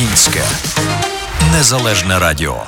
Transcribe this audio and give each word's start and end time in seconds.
Українське 0.00 0.40
незалежне 1.52 2.18
радіо. 2.18 2.62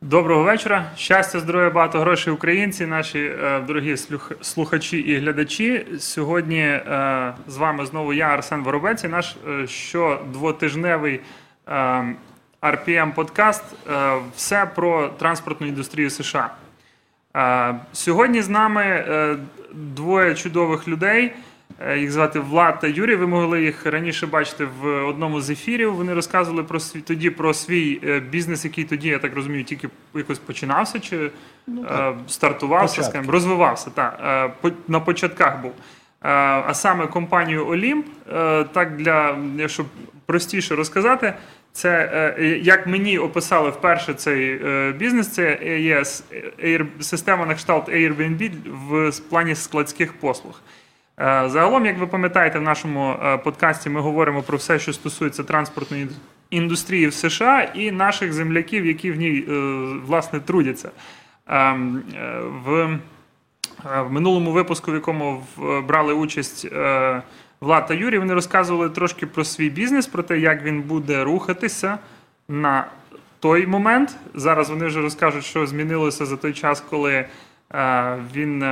Доброго 0.00 0.42
вечора. 0.42 0.90
Щастя, 0.96 1.40
здоров'я, 1.40 1.70
багато 1.70 2.00
грошей 2.00 2.32
українці, 2.32 2.86
наші 2.86 3.18
е, 3.18 3.60
дорогі 3.66 3.96
слухачі 4.40 4.98
і 4.98 5.18
глядачі. 5.18 5.86
Сьогодні 5.98 6.60
е, 6.60 7.34
з 7.48 7.56
вами 7.56 7.86
знову 7.86 8.12
я, 8.12 8.26
Арсен 8.26 8.62
Воробець, 8.62 9.04
і 9.04 9.08
наш 9.08 9.36
е, 9.48 9.66
щодвотижневий 9.66 11.20
RPM 12.62 13.14
подкаст 13.14 13.64
е, 13.90 14.14
все 14.36 14.66
про 14.74 15.08
транспортну 15.08 15.66
індустрію 15.66 16.10
США. 16.10 16.50
Е, 17.36 17.74
Сьогодні 17.92 18.42
з 18.42 18.48
нами 18.48 18.82
е, 18.82 19.36
двоє 19.72 20.34
чудових 20.34 20.88
людей. 20.88 21.32
Е, 21.78 21.98
Їх 21.98 22.10
звати 22.12 22.40
Влад 22.40 22.80
та 22.80 22.86
Юрій. 22.86 23.14
Ви 23.16 23.26
могли 23.26 23.62
їх 23.62 23.86
раніше 23.86 24.26
бачити 24.26 24.66
в 24.80 24.86
одному 25.04 25.40
з 25.40 25.50
ефірів. 25.50 25.94
Вони 25.94 26.14
розказували 26.14 26.62
про 26.64 26.80
свій 26.80 27.00
тоді 27.00 27.30
про 27.30 27.54
свій 27.54 28.00
е, 28.04 28.20
бізнес, 28.20 28.64
який 28.64 28.84
тоді, 28.84 29.08
я 29.08 29.18
так 29.18 29.34
розумію, 29.34 29.64
тільки 29.64 29.88
якось 30.14 30.38
починався 30.38 31.00
чи 31.00 31.30
е, 31.68 32.12
стартувався, 32.26 32.94
Початки. 32.96 33.10
скажімо, 33.10 33.32
розвивався. 33.32 33.90
Так, 33.90 34.52
по- 34.60 34.70
на 34.88 35.00
початках 35.00 35.62
був. 35.62 35.72
А 36.22 36.74
саме 36.74 37.06
компанію 37.06 37.68
Олімп, 37.68 38.06
так 38.72 38.96
для 38.96 39.36
щоб 39.66 39.86
простіше 40.26 40.74
розказати, 40.76 41.32
це 41.72 42.34
як 42.62 42.86
мені 42.86 43.18
описали 43.18 43.70
вперше 43.70 44.14
цей 44.14 44.60
бізнес, 44.92 45.28
це 45.28 45.58
є 45.80 46.00
с- 46.00 46.24
система 47.00 47.46
на 47.46 47.54
кшталт 47.54 47.88
Airbnb 47.88 48.50
в 48.88 49.20
плані 49.20 49.54
складських 49.54 50.12
послуг. 50.12 50.60
Е, 51.20 51.48
Загалом, 51.48 51.86
як 51.86 51.98
ви 51.98 52.06
пам'ятаєте, 52.06 52.58
в 52.58 52.62
нашому 52.62 53.16
е, 53.24 53.38
подкасті 53.38 53.90
ми 53.90 54.00
говоримо 54.00 54.42
про 54.42 54.58
все, 54.58 54.78
що 54.78 54.92
стосується 54.92 55.44
транспортної 55.44 56.08
індустрії 56.50 57.06
в 57.06 57.14
США 57.14 57.62
і 57.74 57.90
наших 57.90 58.32
земляків, 58.32 58.86
які 58.86 59.12
в 59.12 59.16
ній 59.16 59.44
е, 59.48 59.52
власне 60.06 60.40
трудяться. 60.40 60.90
Ем, 61.46 62.02
В 62.64 64.10
минулому 64.10 64.52
випуску, 64.52 64.90
в 64.90 64.94
якому 64.94 65.42
брали 65.88 66.14
участь 66.14 66.66
Влад 67.60 67.86
та 67.86 67.94
Юрій, 67.94 68.18
вони 68.18 68.34
розказували 68.34 68.90
трошки 68.90 69.26
про 69.26 69.44
свій 69.44 69.70
бізнес, 69.70 70.06
про 70.06 70.22
те, 70.22 70.38
як 70.38 70.62
він 70.62 70.82
буде 70.82 71.24
рухатися 71.24 71.98
на 72.48 72.86
той 73.40 73.66
момент. 73.66 74.16
Зараз 74.34 74.70
вони 74.70 74.86
вже 74.86 75.00
розкажуть, 75.00 75.44
що 75.44 75.66
змінилося 75.66 76.26
за 76.26 76.36
той 76.36 76.52
час, 76.52 76.80
коли 76.90 77.24
він 78.34 78.64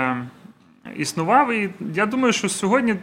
існував. 0.97 1.53
І 1.53 1.71
я 1.95 2.07
думаю, 2.07 2.33
що 2.33 2.49
сьогодні, 2.49 2.97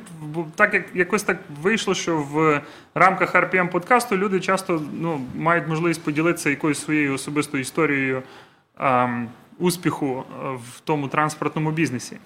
так 0.56 0.74
як 0.74 0.86
якось 0.94 1.24
так 1.24 1.38
вийшло, 1.62 1.94
що 1.94 2.18
в 2.18 2.62
рамках 2.96 3.36
RPM 3.36 3.72
подкасту 3.72 4.18
люди 4.18 4.40
часто 4.40 4.82
ну, 4.94 5.22
мають 5.36 5.68
можливість 5.68 6.04
поділитися 6.04 6.50
якоюсь 6.50 6.82
своєю 6.84 7.14
особистою 7.14 7.62
історією 7.62 8.24
ем, 8.80 9.28
успіху 9.60 10.24
е, 10.30 10.48
в 10.50 10.80
тому 10.80 11.08
транспортному 11.08 11.72
бізнесі. 11.72 12.18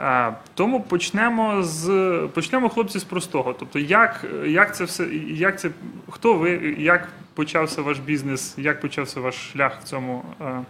Е, 0.00 0.34
Тому 0.54 0.80
почнемо 0.80 1.62
з 1.62 1.88
почнемо, 2.34 2.68
хлопці, 2.68 2.98
з 2.98 3.04
простого. 3.04 3.52
Тобто, 3.58 3.78
як, 3.78 4.24
як 4.46 4.76
це 4.76 4.84
все, 4.84 5.04
як 5.26 5.60
це, 5.60 5.70
хто 6.10 6.34
ви, 6.34 6.76
як 6.78 7.08
почався 7.34 7.82
ваш 7.82 7.98
бізнес, 7.98 8.54
як 8.58 8.80
почався 8.80 9.20
ваш 9.20 9.50
шлях 9.52 9.80
в 9.80 9.84
цьому 9.84 10.24
е, 10.40 10.44
е, 10.44 10.64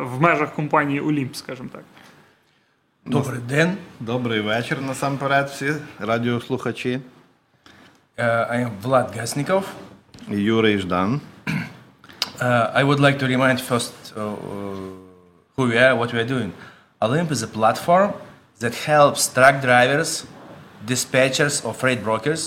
в 0.00 0.20
межах 0.20 0.54
компанії 0.54 1.00
Олімп, 1.00 1.34
скажімо 1.36 1.68
так. 1.72 1.82
Добрий 3.11 3.39
день. 3.39 3.77
Добрий 3.99 4.41
вечір 4.41 4.81
насамперед 4.81 5.49
всі 5.49 5.73
радіослухачі. 5.99 6.99
Uh, 8.17 8.53
I 8.53 8.65
am 8.65 8.71
Vlad 8.83 9.17
Gasnikov. 9.17 9.63
Юрій 10.29 10.77
Ждан. 10.77 11.21
Uh, 12.39 12.75
I 12.75 12.83
would 12.83 12.99
like 12.99 13.17
to 13.19 13.27
remind 13.27 13.59
first 13.69 13.93
uh, 14.15 14.21
uh, 14.21 14.35
who 15.55 15.63
we 15.71 15.77
are, 15.77 15.95
what 15.95 16.13
we 16.13 16.19
are 16.23 16.31
doing. 16.35 16.51
Olymp 17.01 17.31
is 17.31 17.41
a 17.43 17.51
platform 17.57 18.09
that 18.61 18.73
helps 18.89 19.21
truck 19.35 19.55
drivers, 19.67 20.11
dispatchers, 20.91 21.55
or 21.65 21.73
freight 21.81 22.01
brokers 22.07 22.41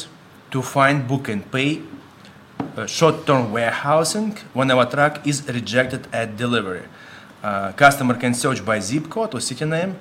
to 0.52 0.58
find, 0.62 0.96
book, 1.10 1.24
and 1.28 1.42
pay 1.54 1.70
uh, 1.80 2.86
short-term 2.86 3.44
warehousing 3.56 4.30
when 4.56 4.70
our 4.74 4.86
truck 4.94 5.14
is 5.30 5.36
rejected 5.58 6.02
at 6.20 6.26
delivery. 6.44 6.84
Uh, 7.42 7.72
customer 7.84 8.14
can 8.22 8.32
search 8.42 8.60
by 8.70 8.78
zip 8.88 9.04
code 9.14 9.32
or 9.36 9.40
city 9.40 9.66
name, 9.76 9.92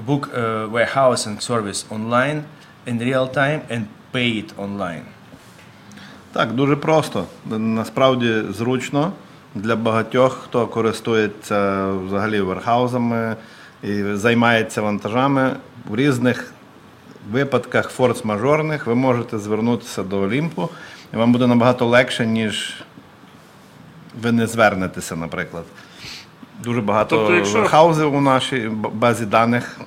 book 0.00 0.28
uh, 0.32 0.68
warehousing 0.70 1.40
service 1.40 1.84
online 1.90 2.44
in 2.86 2.98
real 2.98 3.28
time, 3.28 3.62
and 3.70 3.86
pay 4.12 4.28
it 4.42 4.54
online. 4.56 5.02
Так, 6.32 6.52
дуже 6.52 6.76
просто. 6.76 7.26
Насправді 7.46 8.42
зручно 8.50 9.12
для 9.54 9.76
багатьох, 9.76 10.40
хто 10.44 10.66
користується 10.66 11.86
взагалі 11.92 12.40
верхаузами 12.40 13.36
і 13.82 14.02
займається 14.02 14.82
вантажами. 14.82 15.56
В 15.88 15.96
різних 15.96 16.52
випадках 17.30 17.98
форс-мажорних 17.98 18.86
ви 18.86 18.94
можете 18.94 19.38
звернутися 19.38 20.02
до 20.02 20.20
Олімпу, 20.20 20.68
і 21.14 21.16
вам 21.16 21.32
буде 21.32 21.46
набагато 21.46 21.86
легше, 21.86 22.26
ніж 22.26 22.82
ви 24.22 24.32
не 24.32 24.46
звернетеся, 24.46 25.16
наприклад. 25.16 25.64
Дуже 26.62 26.80
багато 26.80 27.16
Тобто, 27.16 27.34
якщо- 27.34 27.58
верхаузів 27.58 28.14
у 28.14 28.20
нашій 28.20 28.70
базі 28.92 29.26
даних. 29.26 29.80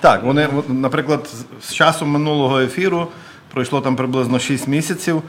Так, 0.00 0.22
вони, 0.22 0.48
наприклад, 0.68 1.30
з 1.62 1.72
часу 1.72 2.06
минулого 2.06 2.60
ефіру 2.60 3.08
пройшло 3.52 3.80
там 3.80 3.96
приблизно 3.96 4.38
6 4.38 4.68
місяців. 4.68 5.22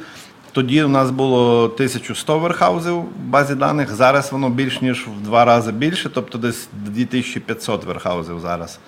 Тоді 0.51 0.83
у 0.83 0.87
нас 0.87 1.11
було 1.11 1.69
1100 1.69 2.39
верхаузів 2.39 2.95
в 2.95 3.05
базі 3.19 3.55
даних. 3.55 3.93
Зараз 3.95 4.31
воно 4.31 4.49
більш 4.49 4.81
ніж 4.81 5.07
в 5.07 5.21
два 5.23 5.45
рази 5.45 5.71
більше, 5.71 6.09
тобто 6.09 6.37
десь 6.37 6.67
2500 6.73 7.83
верхаузів 7.85 8.39
зараз. 8.39 8.79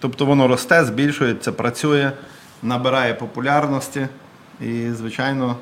Тобто 0.00 0.26
воно 0.26 0.48
росте, 0.48 0.84
збільшується, 0.84 1.52
працює, 1.52 2.12
набирає 2.62 3.14
популярності 3.14 4.08
і, 4.60 4.90
звичайно, 4.90 5.56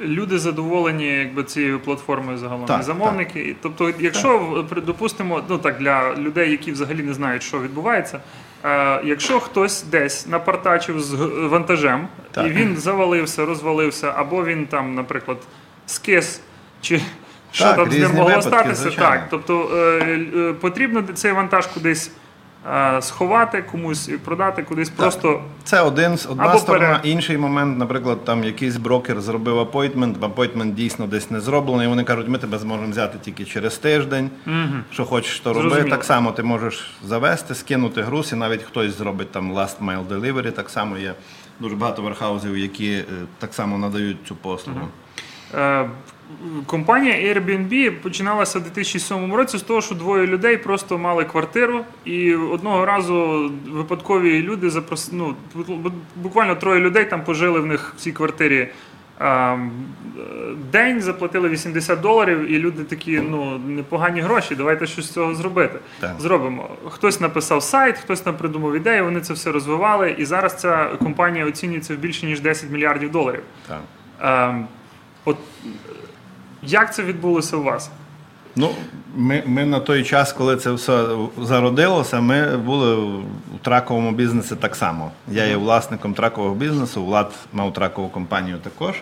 Люди 0.00 0.38
задоволені 0.38 1.06
якби 1.06 1.44
цією 1.44 1.80
платформою 1.80 2.38
загалом 2.38 2.66
Так, 2.66 2.82
замовники. 2.82 3.40
І, 3.40 3.56
Тобто, 3.62 3.92
якщо 4.00 4.64
при- 4.68 4.80
допустимо, 4.80 5.42
ну 5.48 5.58
так 5.58 5.78
для 5.78 6.16
людей, 6.16 6.50
які 6.50 6.72
взагалі 6.72 7.02
не 7.02 7.14
знають, 7.14 7.42
що 7.42 7.60
відбувається. 7.60 8.20
Е, 8.64 9.00
якщо 9.04 9.40
хтось 9.40 9.82
десь 9.82 10.26
напартачив 10.26 11.00
з 11.00 11.14
вантажем, 11.50 12.08
Так. 12.30 12.46
і 12.46 12.50
він 12.50 12.76
завалився, 12.76 13.46
розвалився, 13.46 14.12
або 14.16 14.44
він 14.44 14.66
там, 14.66 14.94
наприклад, 14.94 15.38
скис, 15.86 16.40
чи 16.80 17.00
що 17.52 17.64
Так, 17.64 17.76
там 17.76 17.90
з 17.90 17.98
ним 17.98 18.14
могло 18.14 18.42
статися, 18.42 18.90
так. 18.90 19.26
Тобто 19.30 19.70
е, 19.76 20.20
е, 20.36 20.52
потрібно 20.52 21.02
цей 21.14 21.32
вантаж 21.32 21.66
кудись 21.66 22.10
сховати, 23.00 23.62
комусь 23.62 24.08
і 24.08 24.12
продати, 24.12 24.62
кудись 24.62 24.88
просто 24.90 25.42
Це 25.64 25.80
один, 25.80 26.16
з- 26.18 26.26
одна 26.26 26.44
Або 26.44 26.58
сторона. 26.58 26.86
пере- 26.98 27.10
Інший 27.10 27.38
момент, 27.38 27.78
наприклад, 27.78 28.24
там 28.24 28.44
якийсь 28.44 28.76
брокер 28.76 29.20
зробив 29.20 29.58
апойтмент, 29.58 30.24
апойтмент 30.24 30.74
дійсно 30.74 31.06
десь 31.06 31.30
не 31.30 31.40
зроблений. 31.40 31.86
і 31.86 31.88
Вони 31.88 32.04
кажуть, 32.04 32.28
ми 32.28 32.38
тебе 32.38 32.58
зможемо 32.58 32.90
взяти 32.90 33.18
тільки 33.22 33.44
через 33.44 33.78
тиждень. 33.78 34.30
Що 34.92 35.04
хочеш, 35.04 35.40
то 35.40 35.52
роби. 35.52 35.84
Так 35.84 36.04
само 36.04 36.32
ти 36.32 36.42
можеш 36.42 36.90
завести, 37.04 37.54
скинути 37.54 38.02
груз, 38.02 38.32
і 38.32 38.36
навіть 38.36 38.62
хтось 38.62 38.98
зробить 38.98 39.32
там 39.32 39.52
last 39.58 39.76
mile 39.84 40.06
delivery. 40.08 40.52
Так 40.52 40.70
само 40.70 40.98
є 40.98 41.14
дуже 41.60 41.76
багато 41.76 42.02
верхаузів, 42.02 42.58
які 42.58 42.92
е, 42.92 43.04
так 43.38 43.54
само 43.54 43.78
надають 43.78 44.16
цю 44.28 44.36
послугу. 44.36 44.80
Е, 45.54 45.90
Компанія 46.66 47.34
Airbnb 47.34 47.90
починалася 47.90 48.58
в 48.58 48.62
2007 48.62 49.34
році 49.34 49.58
з 49.58 49.62
того, 49.62 49.80
що 49.80 49.94
двоє 49.94 50.26
людей 50.26 50.56
просто 50.56 50.98
мали 50.98 51.24
квартиру, 51.24 51.84
і 52.04 52.34
одного 52.34 52.86
разу 52.86 53.50
випадкові 53.70 54.42
люди 54.42 54.70
запрос... 54.70 55.12
ну, 55.12 55.34
буквально 56.16 56.54
троє 56.54 56.80
людей 56.80 57.04
там 57.04 57.24
пожили 57.24 57.60
в 57.60 57.66
них 57.66 57.94
в 57.96 58.00
цій 58.00 58.12
квартирі. 58.12 58.68
День 60.72 61.00
заплатили 61.00 61.48
80 61.48 62.00
доларів, 62.00 62.52
і 62.52 62.58
люди 62.58 62.84
такі, 62.84 63.20
ну 63.20 63.58
непогані 63.58 64.20
гроші. 64.20 64.54
Давайте 64.54 64.86
щось 64.86 65.04
з 65.04 65.10
цього 65.10 65.34
зробити. 65.34 65.78
Так. 66.00 66.14
Зробимо. 66.18 66.68
Хтось 66.88 67.20
написав 67.20 67.62
сайт, 67.62 67.98
хтось 67.98 68.20
там 68.20 68.36
придумав 68.36 68.76
ідею, 68.76 69.04
вони 69.04 69.20
це 69.20 69.32
все 69.32 69.52
розвивали. 69.52 70.14
І 70.18 70.24
зараз 70.24 70.60
ця 70.60 70.86
компанія 70.86 71.46
оцінюється 71.46 71.94
в 71.94 71.96
більше 71.96 72.26
ніж 72.26 72.40
10 72.40 72.70
мільярдів 72.70 73.10
доларів. 73.10 73.42
Так. 73.68 73.80
Ем, 74.22 74.66
от 75.24 75.36
як 76.62 76.94
це 76.94 77.02
відбулося 77.02 77.56
у 77.56 77.62
вас? 77.62 77.90
Ну, 78.56 78.70
ми, 79.16 79.42
ми 79.46 79.64
на 79.64 79.80
той 79.80 80.04
час, 80.04 80.32
коли 80.32 80.56
це 80.56 80.72
все 80.72 81.06
зародилося, 81.42 82.20
ми 82.20 82.56
були 82.56 82.96
у 82.96 83.58
траковому 83.62 84.12
бізнесі 84.12 84.56
так 84.56 84.76
само. 84.76 85.10
Я 85.32 85.44
є 85.44 85.56
власником 85.56 86.14
тракового 86.14 86.54
бізнесу, 86.54 87.04
Влад 87.04 87.32
мав 87.52 87.72
тракову 87.72 88.08
компанію 88.08 88.58
також. 88.58 88.94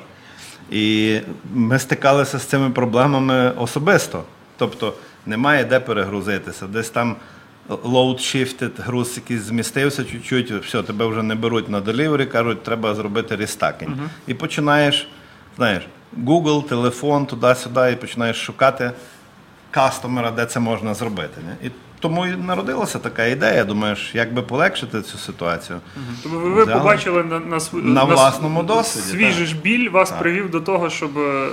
І 0.71 1.19
ми 1.55 1.79
стикалися 1.79 2.39
з 2.39 2.43
цими 2.43 2.71
проблемами 2.71 3.51
особисто. 3.51 4.23
Тобто 4.57 4.95
немає 5.27 5.65
де 5.65 5.81
перегрузитися. 5.81 6.67
Десь 6.67 6.91
там 6.91 7.17
load 7.69 8.19
shifted, 8.19 8.71
груз 8.79 9.17
якийсь 9.17 9.43
змістився 9.43 10.05
чуть-чуть, 10.05 10.51
все, 10.51 10.83
тебе 10.83 11.07
вже 11.07 11.23
не 11.23 11.35
беруть 11.35 11.69
на 11.69 11.81
delivery, 11.81 12.27
кажуть, 12.27 12.63
треба 12.63 12.95
зробити 12.95 13.37
рестакінг. 13.37 13.93
І 14.27 14.35
починаєш, 14.35 15.09
знаєш, 15.57 15.87
Google, 16.25 16.69
телефон, 16.69 17.27
туди-сюди, 17.27 17.93
і 17.93 17.97
починаєш 17.97 18.37
шукати 18.45 18.93
кастомера, 19.71 20.31
де 20.31 20.47
це 20.47 20.61
можна 20.61 20.95
зробити. 20.95 21.41
Не? 21.47 21.69
І 21.69 21.71
тому 22.01 22.27
і 22.27 22.37
народилася 22.37 22.99
така 22.99 23.25
ідея. 23.25 23.65
Думаєш, 23.65 24.15
як 24.15 24.35
би 24.35 24.43
полегшити 24.43 25.03
цю 25.03 25.19
ситуацію. 25.19 25.81
Тобто 26.23 26.39
ви, 26.39 26.51
ви 26.51 26.63
Взяли. 26.63 26.81
побачили 26.81 27.25
на, 27.25 27.41
на, 27.41 27.59
На 27.73 28.05
власному 28.05 28.63
досвіді, 28.63 29.07
Свій 29.07 29.35
так. 29.39 29.47
ж 29.47 29.57
біль 29.57 29.91
вас 29.91 30.11
привів 30.11 30.51
до 30.51 30.61
того, 30.61 30.91
щоб 30.91 31.19
е, 31.19 31.49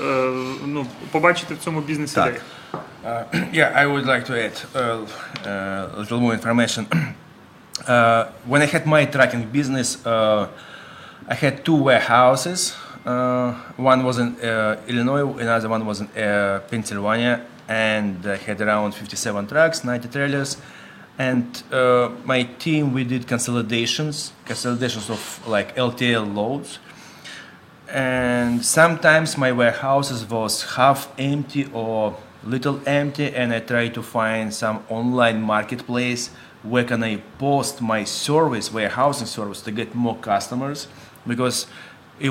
ну, 0.65 0.86
побачити 1.12 1.54
в 1.54 1.57
цьому 1.57 1.81
бізнес 1.81 2.12
ідею. 2.12 2.33
Так. 2.33 2.42
Uh, 3.06 3.24
yeah, 3.54 3.74
I 3.75 3.86
would 3.86 4.06
like 4.06 4.25
to 4.25 4.33
add 4.45 4.56
uh, 4.74 4.80
uh, 5.45 5.98
a 5.98 6.00
little 6.00 6.19
more 6.19 6.33
information. 6.33 6.86
uh, 7.88 8.27
when 8.48 8.62
I 8.62 8.65
had 8.65 8.86
my 8.86 9.06
trucking 9.06 9.44
business, 9.51 10.06
uh, 10.06 10.48
I 11.27 11.36
had 11.36 11.65
two 11.65 11.75
warehouses. 11.75 12.74
Uh, 13.05 13.53
one 13.75 14.03
was 14.03 14.17
in 14.17 14.35
uh, 14.41 14.81
Illinois, 14.88 15.38
another 15.38 15.69
one 15.69 15.85
was 15.85 16.01
in 16.01 16.07
uh, 16.07 16.61
Pennsylvania, 16.69 17.45
and 17.67 18.25
I 18.25 18.38
had 18.38 18.61
around 18.61 18.94
57 18.94 19.47
trucks, 19.47 19.83
90 19.83 20.07
trailers. 20.09 20.57
And 21.19 21.63
my 22.25 22.44
team, 22.57 22.91
we 22.91 23.03
did 23.03 23.27
consolidations, 23.27 24.33
consolidations 24.45 25.09
of 25.11 25.47
like 25.47 25.75
LTL 25.75 26.33
loads 26.33 26.79
and 27.94 28.65
sometimes 28.65 29.38
my 29.38 29.51
warehouses 29.51 30.27
was 30.27 30.63
half 30.75 31.13
empty 31.19 31.69
or 31.73 32.17
little 32.44 32.81
empty 32.88 33.33
and 33.35 33.53
i 33.53 33.59
try 33.59 33.88
to 33.88 34.01
find 34.01 34.51
some 34.53 34.83
online 34.89 35.39
marketplace 35.39 36.29
where 36.63 36.83
can 36.83 37.03
i 37.03 37.17
post 37.38 37.81
my 37.81 38.03
service 38.03 38.73
warehousing 38.73 39.27
service 39.27 39.61
to 39.61 39.71
get 39.71 39.94
more 39.94 40.15
customers 40.17 40.88
because 41.27 41.67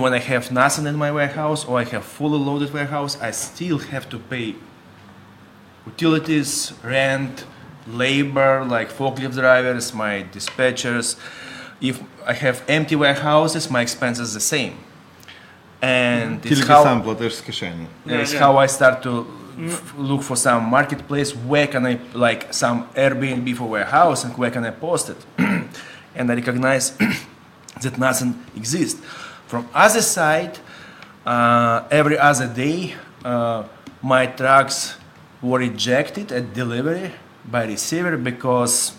when 0.00 0.14
I 0.14 0.18
have 0.18 0.50
nothing 0.50 0.86
in 0.86 0.96
my 0.96 1.12
warehouse 1.12 1.64
or 1.66 1.78
I 1.78 1.84
have 1.84 2.04
fully 2.04 2.38
loaded 2.38 2.72
warehouse, 2.72 3.20
I 3.20 3.30
still 3.30 3.78
have 3.78 4.08
to 4.08 4.18
pay 4.18 4.54
utilities, 5.84 6.72
rent, 6.82 7.44
labor, 7.86 8.64
like 8.64 8.90
forklift 8.90 9.34
drivers, 9.34 9.92
my 9.92 10.24
dispatchers. 10.32 11.16
If 11.80 12.02
I 12.26 12.32
have 12.32 12.62
empty 12.68 12.96
warehouses, 12.96 13.70
my 13.70 13.82
expenses 13.82 14.30
are 14.30 14.34
the 14.34 14.40
same. 14.40 14.78
And 15.82 16.40
mm. 16.40 16.50
it's, 16.50 16.66
how, 16.66 16.84
yeah, 18.06 18.18
it's 18.18 18.32
yeah. 18.32 18.38
how 18.38 18.56
I 18.56 18.66
start 18.66 19.02
to 19.02 19.26
mm. 19.56 19.68
f- 19.68 19.94
look 19.98 20.22
for 20.22 20.36
some 20.36 20.70
marketplace 20.70 21.34
where 21.34 21.66
can 21.66 21.84
I 21.84 21.98
like 22.14 22.54
some 22.54 22.88
Airbnb 22.90 23.56
for 23.56 23.64
warehouse 23.64 24.24
and 24.24 24.38
where 24.38 24.50
can 24.50 24.64
I 24.64 24.70
post 24.70 25.10
it 25.10 25.16
and 25.38 26.30
I 26.30 26.34
recognize 26.34 26.96
that 27.82 27.98
nothing 27.98 28.40
exists 28.56 29.02
from 29.52 29.68
other 29.74 30.00
side, 30.00 30.58
uh, 31.26 31.84
every 31.90 32.16
other 32.16 32.48
day, 32.48 32.94
uh, 33.22 33.64
my 34.00 34.24
trucks 34.24 34.96
were 35.42 35.58
rejected 35.58 36.32
at 36.32 36.54
delivery 36.54 37.12
by 37.44 37.66
receiver 37.66 38.16
because 38.16 38.94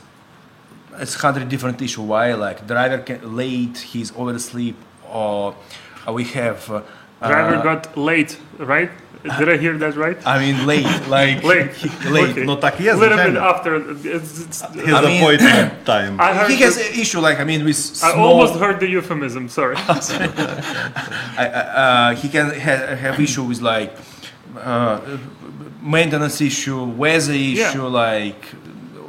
it's 0.99 1.15
hundred 1.15 1.49
different 1.49 1.81
issue. 1.81 2.03
Why 2.03 2.35
like 2.35 2.67
driver 2.67 2.99
can, 2.99 3.35
late, 3.35 3.79
he's 3.79 4.15
oversleep, 4.15 4.77
or 5.09 5.55
we 6.07 6.25
have. 6.37 6.69
Uh, 6.69 6.83
Driver 7.19 7.63
got 7.63 7.97
late, 7.97 8.37
right? 8.59 8.91
Did 9.23 9.49
I 9.49 9.55
hear 9.55 9.77
that 9.77 9.95
right? 9.95 10.17
I 10.25 10.37
mean, 10.37 10.65
late, 10.67 10.83
like 11.07 11.43
late, 11.51 11.71
late, 12.05 12.31
okay. 12.31 12.43
not 12.43 12.61
a 12.61 12.93
little 12.93 13.17
bit 13.17 13.35
after 13.37 13.79
his 13.93 14.61
appointment 14.61 15.85
time. 15.85 16.19
I 16.19 16.49
he 16.49 16.57
has 16.57 16.75
an 16.75 16.99
issue, 16.99 17.21
like 17.21 17.39
I 17.39 17.45
mean, 17.45 17.63
with 17.63 17.77
small... 17.77 18.11
I 18.11 18.15
almost 18.17 18.55
heard 18.55 18.81
the 18.81 18.87
euphemism. 18.89 19.47
Sorry. 19.47 19.77
I, 21.37 21.45
uh, 21.45 22.15
he 22.15 22.27
can 22.27 22.47
ha- 22.47 22.95
have 22.95 23.17
issue 23.17 23.43
with 23.43 23.61
like 23.61 23.95
uh, 24.57 24.99
maintenance 25.81 26.41
issue, 26.41 26.83
weather 26.83 27.31
issue, 27.31 27.59
yeah. 27.59 27.81
like 27.83 28.43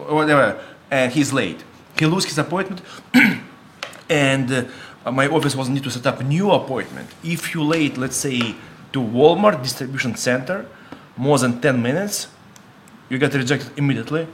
whatever, 0.07 0.61
and 0.93 1.13
he's 1.13 1.33
late. 1.33 1.65
He 1.99 2.07
lose 2.07 2.25
his 2.25 2.39
appointment, 2.39 2.83
and 4.09 4.69
uh, 5.05 5.11
my 5.11 5.27
office 5.27 5.57
was 5.57 5.69
need 5.69 5.83
to 5.83 5.91
set 5.91 6.07
up 6.07 6.21
a 6.21 6.25
new 6.25 6.53
appointment. 6.53 7.09
If 7.25 7.53
you 7.53 7.65
late, 7.65 7.97
let's 7.99 8.17
say 8.17 8.55
to 8.95 9.01
Walmart 9.01 9.61
distribution 9.63 10.15
center, 10.15 10.67
more 11.17 11.39
than 11.39 11.61
10 11.61 11.83
minutes, 11.83 12.29
you 13.11 13.19
get 13.19 13.35
rejected 13.35 13.71
immediately. 13.77 14.27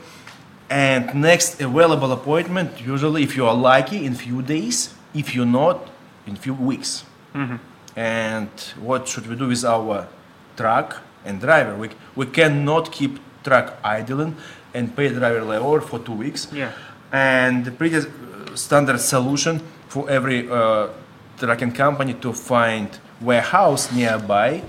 And 0.68 1.14
next 1.14 1.60
available 1.60 2.12
appointment, 2.12 2.80
usually 2.80 3.22
if 3.24 3.36
you 3.36 3.46
are 3.46 3.54
lucky, 3.54 4.04
in 4.06 4.14
few 4.14 4.42
days. 4.42 4.94
If 5.14 5.34
you're 5.34 5.52
not, 5.62 5.90
in 6.26 6.36
few 6.36 6.54
weeks. 6.54 7.04
And 7.96 8.50
what 8.78 9.08
should 9.08 9.26
we 9.26 9.34
do 9.34 9.48
with 9.48 9.64
our 9.64 10.06
truck 10.56 11.02
and 11.24 11.40
driver? 11.40 11.74
We, 11.74 11.90
we 12.14 12.26
cannot 12.26 12.92
keep 12.92 13.18
truck 13.42 13.78
idling 13.82 14.36
and 14.74 14.94
pay 14.94 15.08
driver 15.08 15.40
layover 15.40 15.82
for 15.82 15.98
two 15.98 16.12
weeks. 16.12 16.46
Yeah. 16.52 16.72
And 17.10 17.64
the 17.64 17.72
pretty 17.72 17.96
uh, 17.96 18.54
standard 18.54 19.00
solution 19.00 19.60
for 19.88 20.08
every 20.08 20.48
uh, 20.48 20.88
trucking 21.38 21.72
company 21.72 22.14
to 22.14 22.32
find 22.32 22.88
warehouse 23.20 23.92
nearby 23.92 24.62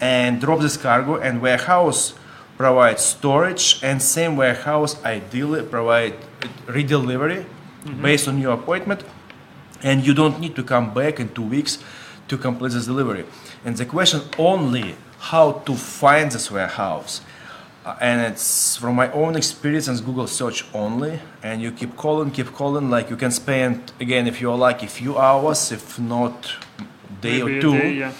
and 0.00 0.40
drop 0.40 0.60
this 0.60 0.76
cargo 0.76 1.16
and 1.16 1.40
warehouse 1.42 2.14
provide 2.56 2.98
storage 2.98 3.80
and 3.82 4.00
same 4.02 4.36
warehouse 4.36 5.02
ideally 5.04 5.62
provide 5.62 6.14
redelivery 6.66 7.44
based 8.02 8.28
on 8.28 8.38
your 8.38 8.54
appointment 8.54 9.02
and 9.82 10.06
you 10.06 10.14
don't 10.14 10.40
need 10.40 10.54
to 10.56 10.62
come 10.62 10.92
back 10.92 11.20
in 11.20 11.28
two 11.34 11.42
weeks 11.42 11.78
to 12.28 12.36
complete 12.36 12.72
this 12.72 12.86
delivery. 12.86 13.24
And 13.64 13.76
the 13.76 13.86
question 13.86 14.20
only 14.38 14.96
how 15.18 15.52
to 15.66 15.74
find 15.74 16.30
this 16.30 16.50
warehouse. 16.50 17.20
Uh, 17.84 17.96
and 18.00 18.20
it's 18.32 18.76
from 18.76 18.96
my 18.96 19.10
own 19.12 19.36
experience 19.36 19.86
and 19.86 20.04
Google 20.04 20.26
search 20.26 20.64
only. 20.74 21.20
And 21.42 21.62
you 21.62 21.70
keep 21.70 21.96
calling, 21.96 22.30
keep 22.32 22.52
calling. 22.52 22.90
Like 22.90 23.10
you 23.10 23.16
can 23.16 23.30
spend 23.30 23.92
again 24.00 24.26
if 24.26 24.40
you're 24.40 24.56
lucky, 24.56 24.86
a 24.86 24.88
few 24.88 25.16
hours, 25.18 25.70
if 25.70 25.98
not 25.98 26.52
day 27.20 27.42
Maybe 27.42 27.58
or 27.58 27.60
two. 27.60 27.78
day, 27.78 27.92
yeah. 27.94 28.12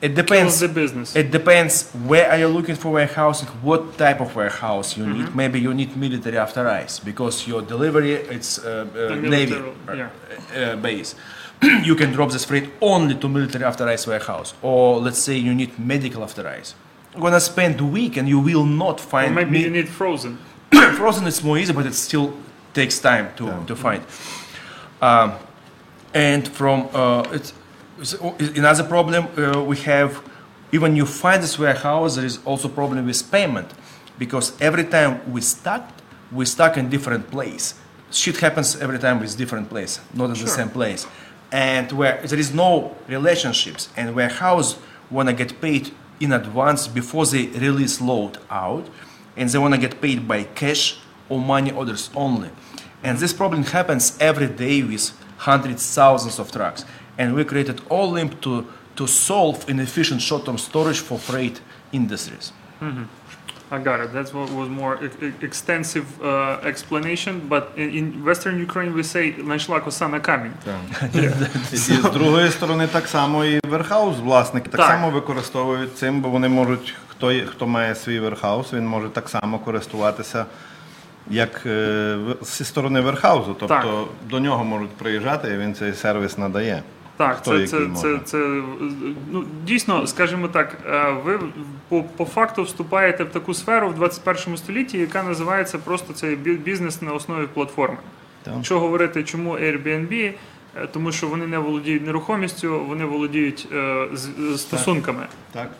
It 0.00 0.14
depends. 0.14 0.60
the 0.60 0.68
business. 0.68 1.16
It 1.16 1.32
depends 1.32 1.90
where 2.06 2.30
are 2.30 2.38
you 2.38 2.46
looking 2.46 2.76
for 2.76 2.92
warehouse 2.92 3.42
what 3.62 3.98
type 3.98 4.20
of 4.20 4.34
warehouse 4.36 4.96
you 4.96 5.04
Mm-hmm. 5.04 5.24
need. 5.24 5.34
Maybe 5.34 5.58
you 5.60 5.74
need 5.74 5.96
military 5.96 6.38
after 6.38 6.68
ice 6.68 7.00
because 7.00 7.48
your 7.48 7.62
delivery 7.62 8.12
it's 8.12 8.58
uh, 8.64 8.86
uh, 8.94 9.14
navy 9.16 9.56
yeah. 9.92 10.10
uh, 10.54 10.76
base. 10.76 11.16
you 11.82 11.96
can 11.96 12.12
drop 12.12 12.30
this 12.30 12.44
freight 12.44 12.70
only 12.80 13.16
to 13.16 13.28
military 13.28 13.64
after 13.64 13.88
ice 13.88 14.06
warehouse, 14.06 14.54
or 14.62 15.00
let's 15.00 15.18
say 15.18 15.36
you 15.36 15.52
need 15.52 15.76
medical 15.78 16.22
after 16.22 16.46
ice. 16.46 16.76
You're 17.12 17.22
gonna 17.22 17.40
spend 17.40 17.80
a 17.80 17.84
week 17.84 18.16
and 18.16 18.28
you 18.28 18.38
will 18.38 18.64
not 18.66 19.00
Or 19.00 19.02
find. 19.02 19.34
maybe 19.34 19.50
me- 19.50 19.64
you 19.64 19.70
need 19.70 19.88
frozen. 19.88 20.38
frozen 20.96 21.26
is 21.26 21.42
more 21.42 21.58
easy, 21.58 21.72
but 21.72 21.86
it 21.86 21.94
still 21.94 22.32
takes 22.72 23.00
time 23.00 23.30
to, 23.36 23.64
to 23.66 23.74
find. 23.74 24.04
Um, 25.02 25.32
and 26.14 26.46
from 26.46 26.88
uh, 26.94 27.24
it's, 27.32 27.52
it's 28.00 28.14
another 28.58 28.84
problem 28.84 29.26
uh, 29.36 29.62
we 29.62 29.76
have. 29.78 30.22
Even 30.70 30.94
you 30.96 31.06
find 31.06 31.42
this 31.42 31.58
warehouse, 31.58 32.16
there 32.16 32.26
is 32.26 32.38
also 32.44 32.68
problem 32.68 33.06
with 33.06 33.30
payment, 33.30 33.72
because 34.18 34.60
every 34.60 34.84
time 34.84 35.20
we 35.32 35.40
stuck, 35.40 35.90
we 36.30 36.44
stuck 36.44 36.76
in 36.76 36.90
different 36.90 37.30
place. 37.30 37.74
Shit 38.10 38.36
happens 38.36 38.76
every 38.76 38.98
time 38.98 39.20
with 39.20 39.36
different 39.36 39.68
place, 39.70 40.00
not 40.12 40.26
in 40.26 40.32
the 40.32 40.46
same 40.46 40.68
place, 40.68 41.06
and 41.52 41.90
where 41.92 42.20
there 42.26 42.38
is 42.38 42.52
no 42.52 42.96
relationships, 43.08 43.88
and 43.96 44.14
warehouse 44.14 44.76
wanna 45.10 45.32
get 45.32 45.58
paid 45.60 45.90
in 46.20 46.32
advance 46.32 46.86
before 46.86 47.24
they 47.26 47.46
release 47.46 48.00
load 48.00 48.38
out, 48.50 48.86
and 49.36 49.48
they 49.48 49.58
wanna 49.58 49.78
get 49.78 50.00
paid 50.02 50.28
by 50.28 50.44
cash 50.44 50.98
or 51.30 51.40
money 51.40 51.72
orders 51.72 52.10
only. 52.14 52.50
And 53.02 53.16
this 53.18 53.32
problem 53.32 53.62
happens 53.64 54.18
every 54.20 54.48
day 54.48 54.82
with 54.82 55.12
hundreds, 55.38 55.94
thousands 55.94 56.38
of 56.38 56.50
trucks. 56.52 56.84
And 57.18 57.34
we 57.34 57.44
created 57.44 57.78
all 57.88 58.08
limp 58.18 58.32
to, 58.46 58.64
to 58.96 59.06
solve 59.06 59.56
inefficient 59.68 60.20
short-term 60.28 60.58
storage 60.58 61.00
for 61.08 61.18
freight 61.18 61.56
industries. 61.92 62.52
I 63.70 63.78
got 63.90 64.00
it. 64.04 64.12
That's 64.16 64.32
what 64.32 64.48
was 64.60 64.68
more 64.82 64.94
e- 65.04 65.26
e- 65.26 65.32
extensive 65.48 66.06
uh, 66.22 66.58
explanation. 66.72 67.34
But 67.54 67.64
in, 67.76 67.88
in 67.98 68.04
Western 68.24 68.56
Ukraine 68.68 68.92
we 68.94 69.02
say 69.14 69.34
«знайшла 69.44 69.80
коса 69.80 70.08
на 70.08 70.20
камінь». 70.20 70.52
І 71.72 71.76
з 71.76 71.88
другої 72.12 72.50
сторони, 72.50 72.86
так 72.86 73.08
само 73.08 73.44
і 73.44 73.60
верхаус 73.68 74.16
власники 74.18 74.68
так, 74.70 74.80
Так. 74.80 74.90
само 74.90 75.10
використовують 75.10 75.96
цим, 75.98 76.20
бо 76.20 76.28
вони 76.28 76.48
можуть, 76.48 76.94
хто, 77.08 77.32
є- 77.32 77.46
хто 77.46 77.66
має 77.66 77.94
свій 77.94 78.18
верхаус, 78.20 78.72
він 78.72 78.86
може 78.86 79.08
так 79.08 79.28
само 79.28 79.58
користуватися 79.58 80.46
як 81.30 81.62
е, 81.66 82.18
зі 82.42 82.64
сторони 82.64 83.00
верхаузу. 83.00 83.56
Тобто 83.60 83.74
Так. 83.74 84.30
до 84.30 84.40
нього 84.40 84.64
можуть 84.64 84.90
приїжджати 84.90 85.48
і 85.54 85.58
він 85.58 85.74
цей 85.74 85.92
сервіс 85.94 86.38
надає. 86.38 86.82
Так, 87.18 87.36
Хто 87.36 87.50
це, 87.58 87.66
це, 87.66 87.86
це, 88.02 88.18
це, 88.24 88.62
ну, 89.32 89.44
дійсно, 89.64 90.06
скажімо 90.06 90.48
так, 90.48 90.78
е, 90.90 91.12
ви 91.24 91.40
по, 91.88 92.02
по 92.02 92.24
факту 92.24 92.62
вступаєте 92.62 93.24
в 93.24 93.28
таку 93.28 93.54
сферу 93.54 93.88
в 93.88 93.94
21 93.94 94.56
столітті, 94.56 94.98
яка 94.98 95.22
називається 95.22 95.78
просто 95.78 96.12
цей 96.12 96.36
бі- 96.36 96.52
бізнес 96.54 97.02
на 97.02 97.12
основі 97.12 97.46
платформи. 97.54 97.96
Так. 98.42 98.54
Якщо 98.56 98.80
говорити, 98.80 99.24
чому 99.24 99.52
Airbnb, 99.52 100.32
е, 100.76 100.86
тому 100.92 101.12
що 101.12 101.26
вони 101.26 101.46
не 101.46 101.58
володіють 101.58 102.06
нерухомістю, 102.06 102.80
вони 102.88 103.04
володіють 103.04 103.68
е, 103.72 104.06
з- 104.12 104.58
стосунками. 104.60 105.26
Так. 105.52 105.70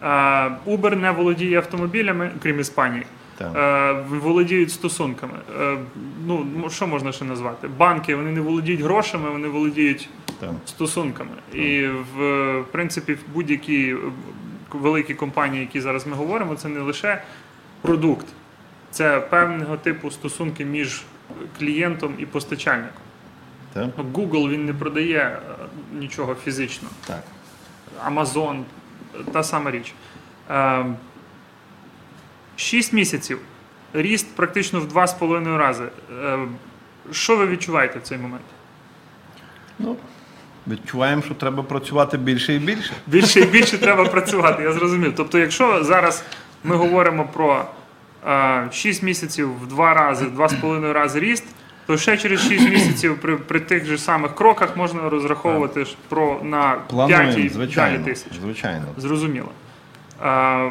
А 0.00 0.48
Uber 0.66 0.96
не 0.96 1.10
володіє 1.10 1.56
автомобілями, 1.58 2.30
крім 2.42 2.60
Іспанії. 2.60 3.06
Так. 3.38 3.50
Е, 3.56 4.04
володіють 4.10 4.70
стосунками. 4.70 5.34
Е, 5.60 5.76
Ну, 6.26 6.46
що 6.70 6.86
можна 6.86 7.12
ще 7.12 7.24
назвати? 7.24 7.68
Банки 7.78 8.16
вони 8.16 8.30
не 8.32 8.40
володіють 8.40 8.80
грошами, 8.80 9.30
вони 9.30 9.48
володіють 9.48 10.08
Так. 10.40 10.50
стосунками. 10.66 11.30
І 11.52 11.86
в, 11.86 12.64
принципі, 12.72 13.14
в 13.14 13.20
будь-які 13.34 13.96
великі 14.72 15.14
компанії, 15.14 15.60
які 15.60 15.80
зараз 15.80 16.06
ми 16.06 16.16
говоримо, 16.16 16.54
це 16.54 16.68
не 16.68 16.80
лише 16.80 17.22
продукт, 17.82 18.26
це 18.90 19.20
певного 19.20 19.76
типу 19.76 20.10
стосунки 20.10 20.64
між 20.64 21.02
клієнтом 21.58 22.14
і 22.18 22.26
постачальником. 22.26 23.02
Так. 23.72 23.90
Ну, 23.98 24.04
Google 24.14 24.48
він 24.48 24.64
не 24.64 24.74
продає 24.74 25.18
е, 25.18 25.40
нічого 25.92 26.34
фізично. 26.34 26.88
Так. 27.06 27.22
Amazon, 28.08 28.62
та 29.32 29.42
сама 29.42 29.70
річ. 29.70 29.94
Е, 30.50 30.84
Шість 32.56 32.92
місяців. 32.92 33.38
Ріст 33.92 34.36
практично 34.36 34.80
в 34.80 34.88
два 34.88 35.06
з 35.06 35.14
половиною 35.14 35.58
рази. 35.58 35.84
Е, 36.24 36.38
Що 37.12 37.36
ви 37.36 37.46
відчуваєте 37.46 37.98
в 37.98 38.02
цей 38.02 38.18
момент? 38.18 38.44
Ну, 39.78 39.96
відчуваємо, 40.68 41.22
що 41.22 41.34
треба 41.34 41.62
працювати 41.62 42.18
більше 42.18 42.54
і 42.54 42.58
більше. 42.58 42.92
Більше 43.06 43.40
і 43.40 43.44
більше 43.44 43.78
треба 43.78 44.04
працювати, 44.04 44.62
я 44.62 44.72
зрозумів. 44.72 45.12
Тобто, 45.16 45.38
якщо 45.38 45.84
зараз 45.84 46.24
ми 46.64 46.76
говоримо 46.76 47.24
про 47.32 47.64
е, 48.26 48.68
6 48.72 49.02
місяців 49.02 49.60
в 49.62 49.66
два 49.66 49.94
рази, 49.94 50.26
в 50.26 50.30
два 50.30 50.48
з 50.48 50.54
половиною 50.54 50.92
рази 50.92 51.20
ріст, 51.20 51.44
то 51.86 51.98
ще 51.98 52.16
через 52.16 52.40
6 52.48 52.70
місяців 52.70 53.20
при, 53.20 53.36
при 53.36 53.60
тих 53.60 53.84
же 53.84 53.98
самих 53.98 54.34
кроках 54.34 54.76
можна 54.76 55.08
розраховувати 55.08 55.86
про 56.08 56.40
на 56.42 56.70
5 56.70 56.88
Плануємо, 56.88 57.22
і 57.22 57.34
далі 57.34 57.48
звичайно. 57.48 58.04
тисяч. 58.04 58.32
Звичайно. 58.42 58.86
Зрозуміло. 58.96 59.48
А, 60.22 60.70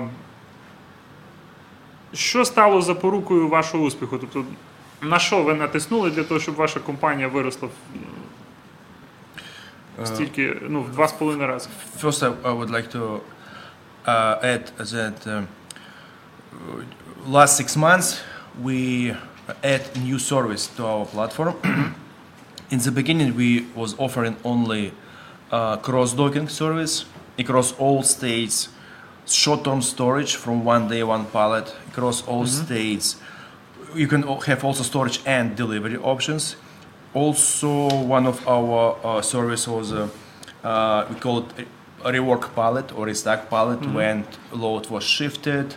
що 2.13 2.45
стало 2.45 2.81
запорукою 2.81 3.47
вашого 3.47 3.83
успіху? 3.83 4.17
Тобто, 4.17 4.43
на 5.01 5.19
що 5.19 5.43
ви 5.43 5.53
натиснули 5.53 6.11
для 6.11 6.23
того, 6.23 6.39
щоб 6.39 6.55
ваша 6.55 6.79
компанія 6.79 7.27
виросла 7.27 7.69
стільки, 10.04 10.56
ну, 10.68 10.82
в 10.82 10.90
два 10.90 11.08
з 11.08 11.12
половиною 11.12 11.48
рази? 11.48 11.68
First, 12.00 12.22
I, 12.22 12.32
I 12.42 12.52
would 12.58 12.70
like 12.70 12.88
to 12.92 13.20
uh, 14.06 14.44
add 14.44 14.64
that 14.78 15.26
um, 15.26 15.46
last 17.26 17.56
six 17.60 17.76
months 17.76 18.20
we 18.62 19.14
add 19.62 19.82
new 19.96 20.18
service 20.18 20.68
to 20.76 20.86
our 20.86 21.06
platform. 21.06 21.54
In 22.70 22.78
the 22.78 22.92
beginning, 22.92 23.34
we 23.36 23.66
was 23.74 23.94
offering 23.98 24.36
only 24.44 24.92
uh, 25.50 25.76
cross-docking 25.76 26.48
service 26.48 27.04
across 27.38 27.72
all 27.78 28.02
states, 28.02 28.68
short-term 29.26 29.82
storage 29.82 30.36
from 30.36 30.64
one 30.64 30.88
day 30.88 31.02
one 31.02 31.24
pallet 31.26 31.74
across 31.90 32.22
all 32.28 32.46
states. 32.46 33.16
You 33.94 34.06
can 34.06 34.22
al- 34.24 34.40
have 34.40 34.64
also 34.64 34.82
storage 34.84 35.20
and 35.26 35.56
delivery 35.56 35.96
options. 35.96 36.56
also, 37.15 37.87
one 38.03 38.27
of 38.27 38.45
our 38.45 38.97
uh, 39.01 39.21
service 39.21 39.67
was 39.67 39.93
uh, 39.93 40.09
uh, 40.63 41.07
we 41.09 41.15
call 41.15 41.39
it 41.39 41.67
a 42.03 42.11
rework 42.11 42.53
pallet 42.53 42.91
or 42.91 43.07
a 43.07 43.15
stack 43.15 43.49
pallet 43.49 43.79
when 43.93 44.25
load 44.51 44.87
was 44.89 45.03
shifted 45.03 45.75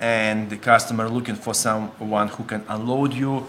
and 0.00 0.50
the 0.50 0.56
customer 0.56 1.08
looking 1.08 1.36
for 1.36 1.54
someone 1.54 2.28
who 2.28 2.44
can 2.44 2.64
unload 2.68 3.14
you 3.14 3.46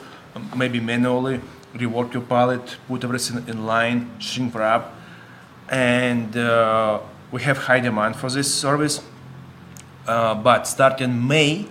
maybe 0.55 0.79
manually 0.79 1.41
rework 1.73 2.13
your 2.13 2.21
pallet 2.23 2.77
put 2.87 3.03
everything 3.03 3.43
in 3.47 3.65
line 3.65 4.09
shrink 4.19 4.53
wrap 4.53 4.93
and 5.69 6.37
uh, 6.37 6.99
we 7.31 7.41
have 7.41 7.57
high 7.57 7.79
demand 7.79 8.15
for 8.15 8.29
this 8.29 8.53
service 8.53 9.01
uh, 10.07 10.35
but 10.35 10.67
starting 10.67 11.27
May, 11.27 11.67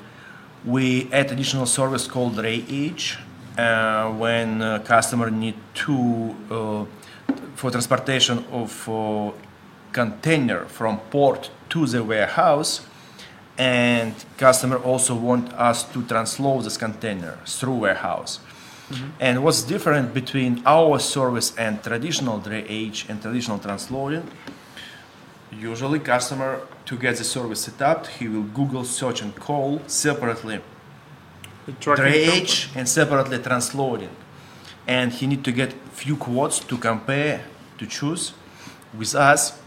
we 0.65 1.11
add 1.13 1.31
additional 1.31 1.67
service 1.67 2.07
called 2.07 2.35
drayage 2.35 3.19
uh, 3.61 4.11
when 4.13 4.63
uh, 4.63 4.79
customer 4.81 5.31
need 5.31 5.57
to 5.75 6.35
uh, 6.51 6.85
for 7.55 7.71
transportation 7.71 8.45
of 8.51 8.89
uh, 8.89 9.31
container 9.93 10.65
from 10.67 10.99
port 11.11 11.51
to 11.69 11.87
the 11.87 12.03
warehouse 12.03 12.87
and 13.59 14.15
customer 14.39 14.79
also 14.79 15.15
want 15.15 15.53
us 15.53 15.83
to 15.93 16.01
transload 16.03 16.65
this 16.65 16.79
container 16.79 17.39
through 17.45 17.75
warehouse. 17.75 18.41
And 19.21 19.45
what's 19.45 19.63
different 19.63 20.15
between 20.15 20.63
our 20.67 20.99
service 20.99 21.55
and 21.57 21.81
traditional 21.83 22.41
drayage 22.41 23.09
and 23.09 23.23
traditional 23.23 23.59
transloading? 23.59 24.25
Usually, 25.53 26.01
customer 26.01 26.67
to 26.87 26.97
get 26.97 27.17
the 27.17 27.25
service 27.25 27.61
set 27.61 27.81
up, 27.83 28.07
he 28.07 28.27
will 28.27 28.43
Google 28.43 28.85
search 28.85 29.23
and 29.23 29.33
call 29.37 29.81
separately 29.87 30.61
drayage 31.81 32.69
and 32.75 32.89
separately 32.89 33.39
transloading, 33.39 34.11
and 34.87 35.13
he 35.13 35.27
need 35.27 35.45
to 35.45 35.53
get 35.53 35.73
few 35.93 36.17
quotes 36.17 36.59
to 36.61 36.77
compare 36.79 37.45
to 37.79 37.87
choose. 37.87 38.33
With 38.97 39.15
us, 39.15 39.59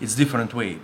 it's 0.00 0.14
different 0.14 0.54
way. 0.54 0.78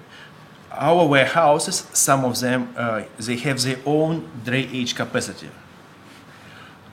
Our 0.72 1.06
warehouses, 1.06 1.86
some 1.92 2.24
of 2.24 2.40
them, 2.40 2.74
uh, 2.76 3.02
they 3.18 3.36
have 3.36 3.62
their 3.62 3.78
own 3.86 4.28
drayage 4.44 4.94
capacity, 4.94 5.50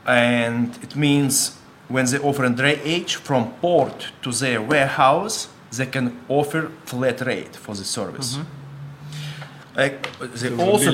and 0.05 0.77
it 0.83 0.95
means 0.95 1.57
when 1.87 2.05
they 2.05 2.19
offer 2.19 2.45
a 2.45 2.49
drayage 2.49 3.15
from 3.15 3.53
port 3.61 4.11
to 4.21 4.31
their 4.31 4.61
warehouse, 4.61 5.49
they 5.71 5.85
can 5.85 6.19
offer 6.27 6.71
flat 6.85 7.21
rate 7.21 7.55
for 7.55 7.75
the 7.75 7.83
service. 7.83 8.37
Like, 8.37 8.45
they 9.75 10.53
also 10.57 10.91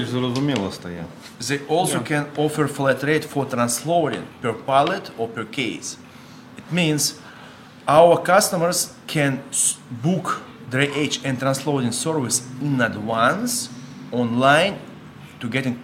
They 1.39 1.59
also 1.67 1.99
can 2.01 2.27
offer 2.37 2.67
flat 2.67 3.03
rate 3.03 3.25
for 3.25 3.45
transloading 3.45 4.25
per 4.41 4.53
pallet 4.53 5.11
or 5.17 5.27
per 5.27 5.45
case. 5.45 5.97
It 6.57 6.71
means 6.71 7.19
our 7.87 8.21
customers 8.21 8.93
can 9.07 9.41
book 9.89 10.41
drayage 10.69 11.21
and 11.23 11.39
transloading 11.39 11.93
service 11.93 12.43
in 12.61 12.81
advance 12.81 13.69
online 14.11 14.79
to 15.39 15.49
get 15.49 15.65
a 15.65 15.75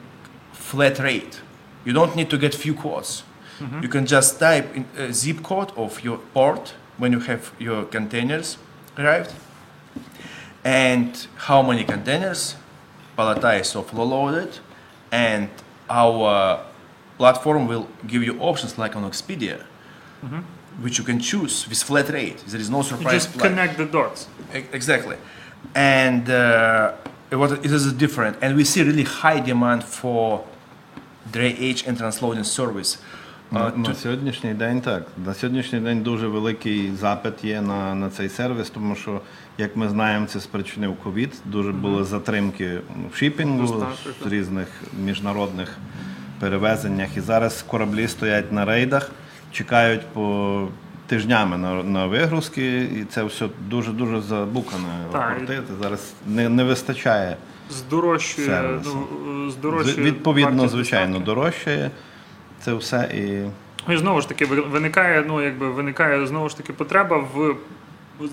flat 0.52 1.00
rate. 1.00 1.42
You 1.86 1.94
don't 1.94 2.16
need 2.16 2.30
to 2.30 2.38
get 2.38 2.54
few 2.54 2.74
quotes. 2.74 3.24
Mm-hmm. 3.60 3.82
You 3.84 3.90
can 3.90 4.06
just 4.06 4.40
type 4.40 4.76
in 4.76 4.86
a 4.98 5.14
zip 5.14 5.42
code 5.44 5.72
of 5.76 6.04
your 6.04 6.18
port 6.34 6.74
when 6.98 7.12
you 7.12 7.20
have 7.22 7.52
your 7.60 7.86
containers 7.86 8.58
arrived 8.98 9.34
and 10.64 11.28
how 11.36 11.62
many 11.62 11.84
containers 11.84 12.56
flow 13.16 14.04
loaded 14.04 14.60
and 15.12 15.50
our 15.90 16.60
platform 17.18 17.68
will 17.68 17.88
give 18.08 18.24
you 18.24 18.40
options 18.40 18.78
like 18.78 18.96
on 18.96 19.04
Expedia 19.04 19.64
which 20.82 20.98
you 20.98 21.04
can 21.04 21.20
choose 21.20 21.68
with 21.70 21.84
flat 21.84 22.10
rate. 22.10 22.38
There 22.48 22.60
is 22.60 22.68
no 22.70 22.78
You 22.78 22.84
surprise 22.84 23.26
just 23.26 23.38
plan. 23.38 23.50
connect 23.52 23.78
the 23.78 23.86
dots. 23.86 24.28
E- 24.56 24.64
exactly. 24.72 25.18
And 25.76 26.28
uh, 26.30 26.94
it 27.30 27.72
is 27.72 27.94
different. 27.94 28.38
And 28.42 28.56
we 28.56 28.64
see 28.64 28.82
really 28.82 29.04
high 29.04 29.40
demand 29.40 29.84
for 29.84 30.44
drayage 31.32 31.86
and 31.88 31.96
transloading 31.98 32.46
service 32.46 32.98
На, 33.54 33.60
Uh, 33.60 33.78
на 33.88 33.96
сьогоднішній 33.96 34.54
день 34.54 34.82
так. 34.82 35.04
На 35.26 35.34
сьогоднішній 35.34 35.80
день 35.80 36.02
дуже 36.02 36.28
великий 36.28 36.92
запит 36.96 37.44
є 37.44 37.62
на, 37.62 37.96
на 37.96 38.10
цей 38.10 38.30
сервіс, 38.30 38.70
тому 38.70 38.96
що, 38.96 39.22
як 39.58 39.76
ми 39.76 39.90
знаємо, 39.90 40.26
це 40.26 40.40
спричинив 40.40 40.96
ковід. 40.96 41.34
Дуже 41.46 41.72
були 41.72 42.04
затримки 42.04 42.80
в 43.14 43.18
шіпінгу 43.18 43.86
з 44.24 44.28
різних 44.28 44.68
міжнародних 45.06 45.78
перевезеннях. 46.40 47.18
І 47.18 47.22
зараз 47.22 47.62
кораблі 47.68 48.08
стоять 48.08 48.52
на 48.52 48.66
рейдах, 48.66 49.12
чекають 49.52 50.02
по 50.14 50.68
тижнями 51.08 51.58
на, 51.58 51.84
на 51.84 52.06
вигрузки, 52.06 52.78
і 52.78 53.06
це 53.10 53.24
все 53.24 53.50
дуже 53.70 53.92
дуже 53.92 54.22
забукане. 54.22 55.06
Так. 55.12 55.42
Зараз 55.82 56.14
не, 56.28 56.50
не 56.50 56.64
вистачає. 56.64 57.38
Здорожчує, 57.72 58.80
ну, 58.86 59.50
здорожчує 59.52 60.06
Відповідно, 60.06 60.68
звичайно, 60.68 61.20
дорожчає 61.20 61.92
це 62.66 62.74
все 62.74 63.10
і. 63.14 63.50
Ну, 63.88 63.94
І 63.94 63.98
знову 63.98 64.22
ж 64.22 64.28
таки 64.28 64.46
виникає, 64.46 65.24
ну 65.28 65.42
якби 65.42 65.70
виникає 65.70 66.28
знову 66.28 66.50
ж 66.50 66.58
таки 66.58 66.74
потреба 66.74 67.18
в 67.34 67.56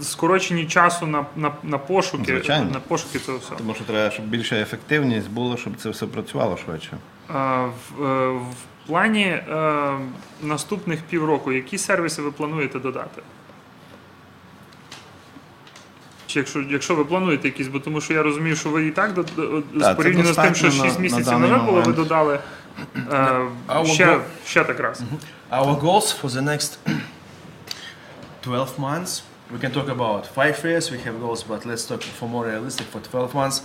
скороченні 0.02 0.66
часу 0.66 1.06
на, 1.06 1.25
на, 1.37 1.52
на 1.62 1.78
пошуки, 1.78 2.25
Звичайно. 2.32 2.70
на 2.70 2.80
пошуки 2.80 3.18
цього 3.18 3.38
всього. 3.38 3.56
Тому 3.56 3.75
що 3.75 3.84
треба, 3.84 4.10
щоб 4.10 4.26
більша 4.26 4.56
ефективність 4.56 5.30
була, 5.30 5.56
щоб 5.56 5.76
це 5.76 5.90
все 5.90 6.06
працювало 6.06 6.56
швидше. 6.64 6.96
А, 7.28 7.64
в, 7.64 8.04
е, 8.04 8.28
в 8.30 8.87
плані 8.87 9.25
е, 9.26 9.42
наступних 10.42 11.00
півроку, 11.02 11.52
які 11.52 11.78
сервіси 11.78 12.22
ви 12.22 12.30
плануєте 12.32 12.78
додати? 12.78 13.22
Чи 16.26 16.38
якщо, 16.38 16.60
якщо 16.70 16.94
ви 16.94 17.04
плануєте 17.04 17.49
якісь, 17.49 17.68
бо 17.68 17.78
тому 17.78 18.00
що 18.00 18.14
я 18.14 18.22
розумію, 18.22 18.56
що 18.56 18.68
ви 18.68 18.87
і 18.87 18.90
так 18.90 19.14
до- 19.14 19.25
порівняно 19.96 20.32
з 20.32 20.37
тим, 20.37 20.54
що 20.54 20.66
достатньо 20.66 20.84
6 20.84 20.94
на- 20.99 21.02
місяців 21.02 21.38
назад 21.38 21.64
було, 21.66 21.80
ви 21.82 21.92
додали 21.92 22.38
ще, 23.86 24.05
го- 24.05 24.22
ще 24.45 24.63
так 24.63 24.79
раз. 24.79 25.03
Our 25.51 25.79
goals 25.81 26.12
for 26.22 26.27
the 26.29 26.41
next 26.41 26.77
12 28.43 28.79
months, 28.79 29.22
we 29.51 29.60
can 29.60 29.72
talk 29.72 29.88
about 29.89 30.24
five 30.27 30.55
years, 30.63 30.91
we 30.91 31.00
have 31.05 31.19
goals, 31.19 31.43
but 31.43 31.65
let's 31.65 31.86
talk 31.88 32.01
for 32.19 32.27
more 32.29 32.45
realistic 32.45 32.88
for 32.88 33.00
12 33.00 33.34
months. 33.34 33.62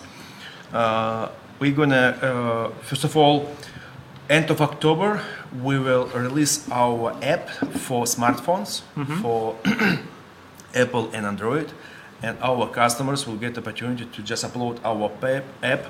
Uh, 0.73 1.28
we're 1.61 1.75
gonna, 1.80 2.07
uh, 2.23 2.71
first 2.83 3.04
of 3.04 3.16
all, 3.16 3.37
end 4.28 4.50
of 4.50 4.61
October, 4.61 5.21
we 5.62 5.78
will 5.78 6.07
release 6.14 6.54
our 6.71 7.12
app 7.23 7.49
for 7.87 8.04
smartphones, 8.16 8.71
for 9.23 9.57
Apple 10.75 11.11
and 11.12 11.26
Android. 11.26 11.69
And 12.23 12.37
our 12.42 12.66
customers 12.80 13.21
will 13.26 13.38
get 13.45 13.57
opportunity 13.62 14.04
to 14.16 14.21
just 14.30 14.42
upload 14.49 14.75
our 14.90 15.09
pa- 15.23 15.42
app 15.62 15.83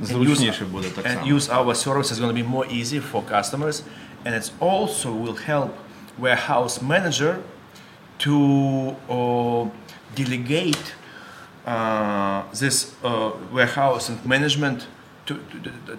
and 0.00 0.08
use, 0.28 0.38
Зручніше 0.38 0.64
буде 0.64 0.88
так 0.96 1.06
and 1.06 1.18
само. 1.18 1.34
use 1.36 1.48
our 1.58 1.74
service 1.74 2.10
is 2.12 2.18
going 2.20 2.32
to 2.36 2.40
be 2.42 2.48
more 2.56 2.66
easy 2.80 3.00
for 3.10 3.20
customers 3.36 3.76
and 4.24 4.34
it's 4.38 4.50
also 4.60 5.08
will 5.24 5.38
help 5.52 5.70
warehouse 6.18 6.74
manager 6.82 7.34
to 8.18 8.34
uh, 9.08 9.64
delegate 10.20 10.86
uh, 11.66 12.42
this 12.62 12.76
uh, 13.04 13.30
warehouse 13.52 14.08
and 14.10 14.18
management 14.26 14.86
to, 15.26 15.34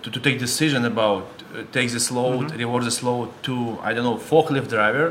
to, 0.03 0.09
to 0.15 0.19
take 0.19 0.37
decision 0.39 0.85
about 0.85 1.25
uh, 1.41 1.63
take 1.71 1.89
this 1.97 2.07
load 2.11 2.51
reward 2.63 2.83
this 2.83 3.01
load 3.03 3.29
to 3.47 3.53
i 3.87 3.93
don't 3.93 4.03
know 4.09 4.17
forklift 4.31 4.69
driver 4.77 5.07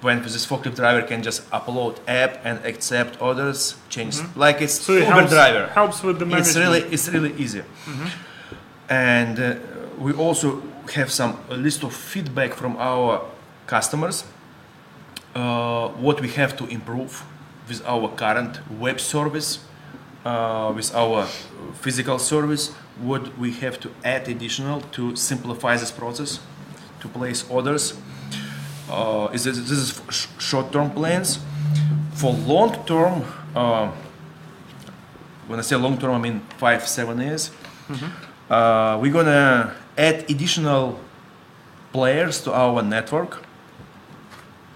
when 0.00 0.22
this 0.22 0.46
forklift 0.46 0.76
driver 0.76 1.02
can 1.06 1.22
just 1.22 1.48
upload 1.50 1.98
app 2.08 2.40
and 2.44 2.64
accept 2.64 3.20
orders 3.20 3.76
change 3.88 4.16
like 4.34 4.60
it's 4.62 4.80
So 4.80 4.92
it 4.94 5.00
uber 5.00 5.12
helps, 5.12 5.32
driver. 5.32 5.66
helps 5.68 6.02
with 6.02 6.18
the 6.18 6.26
management. 6.26 6.48
it's 6.48 6.56
really 6.56 6.80
it's 6.94 7.08
really 7.08 7.32
easy. 7.44 7.62
And 8.88 9.38
uh, 9.38 9.54
we 9.98 10.12
also 10.12 10.62
have 10.94 11.10
some 11.10 11.38
a 11.50 11.54
list 11.56 11.84
of 11.84 11.94
feedback 11.94 12.54
from 12.54 12.76
our 12.78 13.22
customers. 13.66 14.24
Uh, 15.34 15.88
what 15.90 16.20
we 16.20 16.28
have 16.30 16.56
to 16.56 16.66
improve 16.66 17.22
with 17.68 17.82
our 17.86 18.08
current 18.16 18.58
web 18.80 18.98
service 18.98 19.60
uh, 20.24 20.72
with 20.74 20.92
our 20.94 21.24
physical 21.80 22.18
service 22.18 22.72
what 23.00 23.38
we 23.38 23.52
have 23.52 23.78
to 23.78 23.88
add 24.04 24.28
additional 24.28 24.80
to 24.92 25.14
simplify 25.14 25.76
this 25.76 25.92
process 25.92 26.40
to 27.00 27.06
place 27.08 27.48
orders 27.48 27.94
uh, 28.90 29.28
is 29.32 29.44
this, 29.44 29.58
this 29.58 29.70
is 29.70 30.02
sh- 30.10 30.26
short-term 30.38 30.90
plans 30.90 31.38
for 32.14 32.32
long-term 32.32 33.24
uh, 33.54 33.90
when 35.46 35.58
I 35.58 35.62
say 35.62 35.74
long 35.76 35.98
term, 35.98 36.12
I 36.14 36.18
mean 36.18 36.40
five, 36.58 36.86
seven 36.86 37.20
years. 37.20 37.50
Uh, 38.48 38.98
we're 39.00 39.12
gonna 39.12 39.74
add 39.98 40.30
additional 40.30 41.00
players 41.92 42.40
to 42.42 42.52
our 42.52 42.82
network. 42.82 43.42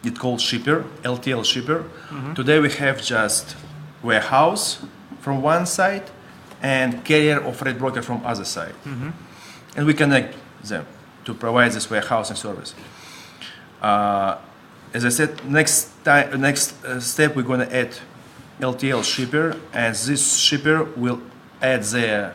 It's 0.03 0.19
called 0.19 0.41
Shipper, 0.41 0.85
LTL 1.03 1.45
Shipper. 1.45 1.85
Today 2.35 2.59
we 2.59 2.71
have 2.73 3.01
just 3.03 3.57
warehouse 4.03 4.85
from 5.21 5.43
one 5.43 5.65
side 5.67 6.11
and 6.61 7.05
carrier 7.05 7.39
or 7.39 7.53
freight 7.53 7.79
broker 7.79 8.03
from 8.03 8.21
other 8.27 8.45
side, 8.45 8.75
and 9.77 9.87
we 9.87 9.95
connect 9.95 10.35
them 10.63 10.87
to 11.25 11.35
provide 11.35 11.71
this 11.73 11.89
warehousing 11.89 12.37
service. 12.37 12.75
Uh, 13.85 14.39
as 14.95 15.05
I 15.05 15.11
said, 15.11 15.45
next 15.45 15.91
time, 16.05 16.41
next 16.41 16.83
uh, 16.87 17.01
step, 17.01 17.37
we're 17.37 17.43
going 17.43 17.61
to 17.61 17.77
add 17.77 17.93
LTL 18.59 19.05
shipper, 19.05 19.61
and 19.75 19.95
this 19.95 20.39
shipper 20.39 20.85
will 20.97 21.21
add 21.61 21.83
their 21.83 22.35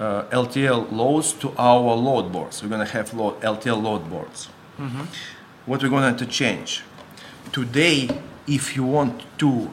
uh, 0.00 0.24
LTL 0.32 0.90
loads 0.90 1.32
to 1.34 1.52
our 1.56 1.94
load 1.94 2.32
boards. 2.32 2.60
We're 2.60 2.70
going 2.70 2.84
to 2.84 2.92
have 2.92 3.14
load, 3.14 3.40
LTL 3.40 3.80
load 3.80 4.10
boards. 4.10 4.46
What 5.64 5.80
we're 5.80 5.90
going 5.90 6.16
to 6.16 6.26
change 6.26 6.82
today, 7.52 8.08
if 8.48 8.74
you 8.74 8.82
want 8.82 9.22
to, 9.38 9.70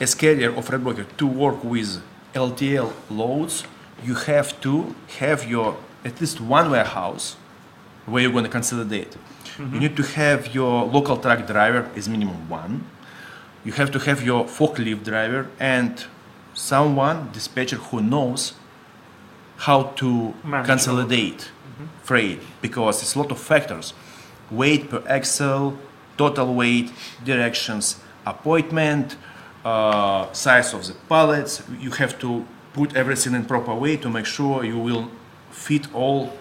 as 0.00 0.14
carrier 0.14 0.50
or 0.54 0.62
freight 0.62 0.82
broker, 0.82 1.04
to 1.04 1.26
work 1.26 1.62
with 1.62 2.02
LTL 2.32 2.90
loads, 3.10 3.64
you 4.02 4.14
have 4.14 4.58
to 4.62 4.94
have 5.18 5.44
your 5.46 5.76
at 6.06 6.22
least 6.22 6.40
one 6.40 6.70
warehouse 6.70 7.36
where 8.06 8.22
you're 8.22 8.32
going 8.32 8.44
to 8.44 8.50
consolidate. 8.50 9.14
You 9.58 9.80
need 9.80 9.96
to 9.96 10.02
have 10.02 10.54
your 10.54 10.84
local 10.86 11.16
truck 11.16 11.46
driver 11.46 11.90
is 11.94 12.08
minimum 12.08 12.48
one. 12.48 12.84
You 13.64 13.72
have 13.72 13.90
to 13.92 13.98
have 14.00 14.22
your 14.22 14.44
forklift 14.44 15.04
driver 15.04 15.48
and 15.60 16.04
someone 16.54 17.30
dispatcher 17.32 17.76
who 17.76 18.00
knows 18.00 18.54
how 19.58 19.84
to 20.00 20.34
Manage. 20.44 20.66
consolidate 20.66 21.50
freight 22.02 22.40
because 22.60 23.02
it's 23.02 23.14
a 23.14 23.18
lot 23.18 23.30
of 23.30 23.38
factors. 23.38 23.94
Weight 24.50 24.90
per 24.90 25.02
axle 25.06 25.78
total 26.16 26.54
weight 26.54 26.92
directions 27.24 28.00
appointment 28.26 29.16
uh, 29.64 30.30
size 30.32 30.74
of 30.74 30.86
the 30.86 30.94
pallets. 31.08 31.62
You 31.78 31.90
have 31.92 32.18
to 32.20 32.44
put 32.72 32.96
everything 32.96 33.34
in 33.34 33.44
proper 33.44 33.74
way 33.74 33.96
to 33.98 34.08
make 34.10 34.26
sure 34.26 34.64
you 34.64 34.78
will 34.78 35.10
fit 35.50 35.92
all 35.94 36.32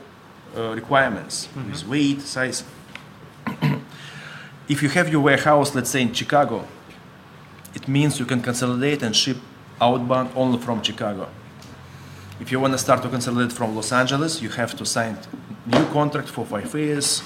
uh, 0.58 0.74
requirements. 0.74 1.48
With 1.56 1.86
weight 1.88 2.22
size 2.22 2.64
if 4.68 4.82
you 4.84 4.90
have 4.90 5.10
your 5.10 5.22
warehouse 5.22 5.76
let's 5.76 5.90
say 5.90 6.02
in 6.02 6.14
chicago 6.14 6.66
it 7.74 7.88
means 7.88 8.20
you 8.20 8.26
can 8.26 8.42
consolidate 8.42 9.02
and 9.02 9.16
ship 9.16 9.38
outbound 9.80 10.30
only 10.36 10.58
from 10.58 10.82
chicago 10.82 11.28
if 12.42 12.52
you 12.52 12.60
want 12.60 12.74
to 12.74 12.80
start 12.80 13.04
to 13.04 13.10
consolidate 13.10 13.54
from 13.54 13.76
Los 13.76 13.92
Angeles, 13.92 14.42
you 14.42 14.50
have 14.50 14.76
to 14.78 14.84
sign 14.84 15.16
new 15.68 15.86
contract 15.94 16.28
for 16.28 16.44
five 16.44 16.74
years, 16.74 17.22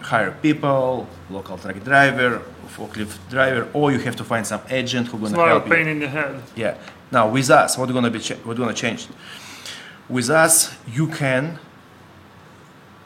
hire 0.00 0.30
people, 0.40 1.06
local 1.28 1.58
truck 1.58 1.84
driver, 1.84 2.40
forklift 2.74 3.18
driver, 3.28 3.68
or 3.74 3.92
you 3.92 3.98
have 3.98 4.16
to 4.16 4.24
find 4.24 4.46
some 4.46 4.62
agent 4.70 5.08
who's 5.08 5.32
a 5.32 5.36
lot 5.36 5.48
help 5.48 5.66
you. 5.66 5.74
pain 5.74 5.86
in 5.86 5.98
the 5.98 6.08
head. 6.08 6.42
Yeah. 6.56 6.78
Now 7.12 7.28
with 7.28 7.50
us, 7.50 7.76
what 7.76 7.92
gonna 7.92 8.10
be 8.10 8.20
cha- 8.20 8.36
what 8.36 8.56
gonna 8.56 8.72
change? 8.72 9.06
With 10.08 10.30
us, 10.30 10.74
you 10.90 11.08
can 11.08 11.58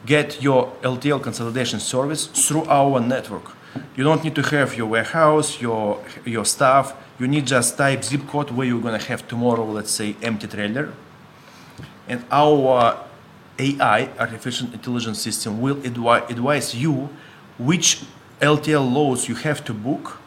get 0.06 0.42
your 0.42 0.72
LTL 0.82 1.22
consolidation 1.22 1.80
service 1.80 2.26
through 2.26 2.64
our 2.66 3.00
network. 3.00 3.52
You 3.96 4.04
don't 4.04 4.22
need 4.22 4.34
to 4.34 4.42
have 4.42 4.76
your 4.76 4.86
warehouse, 4.86 5.60
your 5.60 6.02
your 6.24 6.44
staff. 6.44 6.94
You 7.18 7.28
need 7.28 7.46
just 7.46 7.76
type 7.76 8.02
zip 8.04 8.26
code 8.26 8.50
where 8.50 8.66
you're 8.66 8.80
gonna 8.82 8.98
have 8.98 9.26
tomorrow, 9.28 9.64
let's 9.64 9.90
say, 9.90 10.16
empty 10.22 10.48
trailer, 10.48 10.92
and 12.08 12.24
our 12.30 12.98
AI, 13.58 14.08
artificial 14.18 14.66
intelligence 14.72 15.20
system, 15.20 15.60
will 15.60 15.76
advi- 15.76 16.28
advise 16.30 16.74
you 16.74 17.08
which 17.58 18.02
LTL 18.40 18.92
loads 18.92 19.28
you 19.28 19.36
have 19.36 19.64
to 19.64 19.72
book 19.72 20.18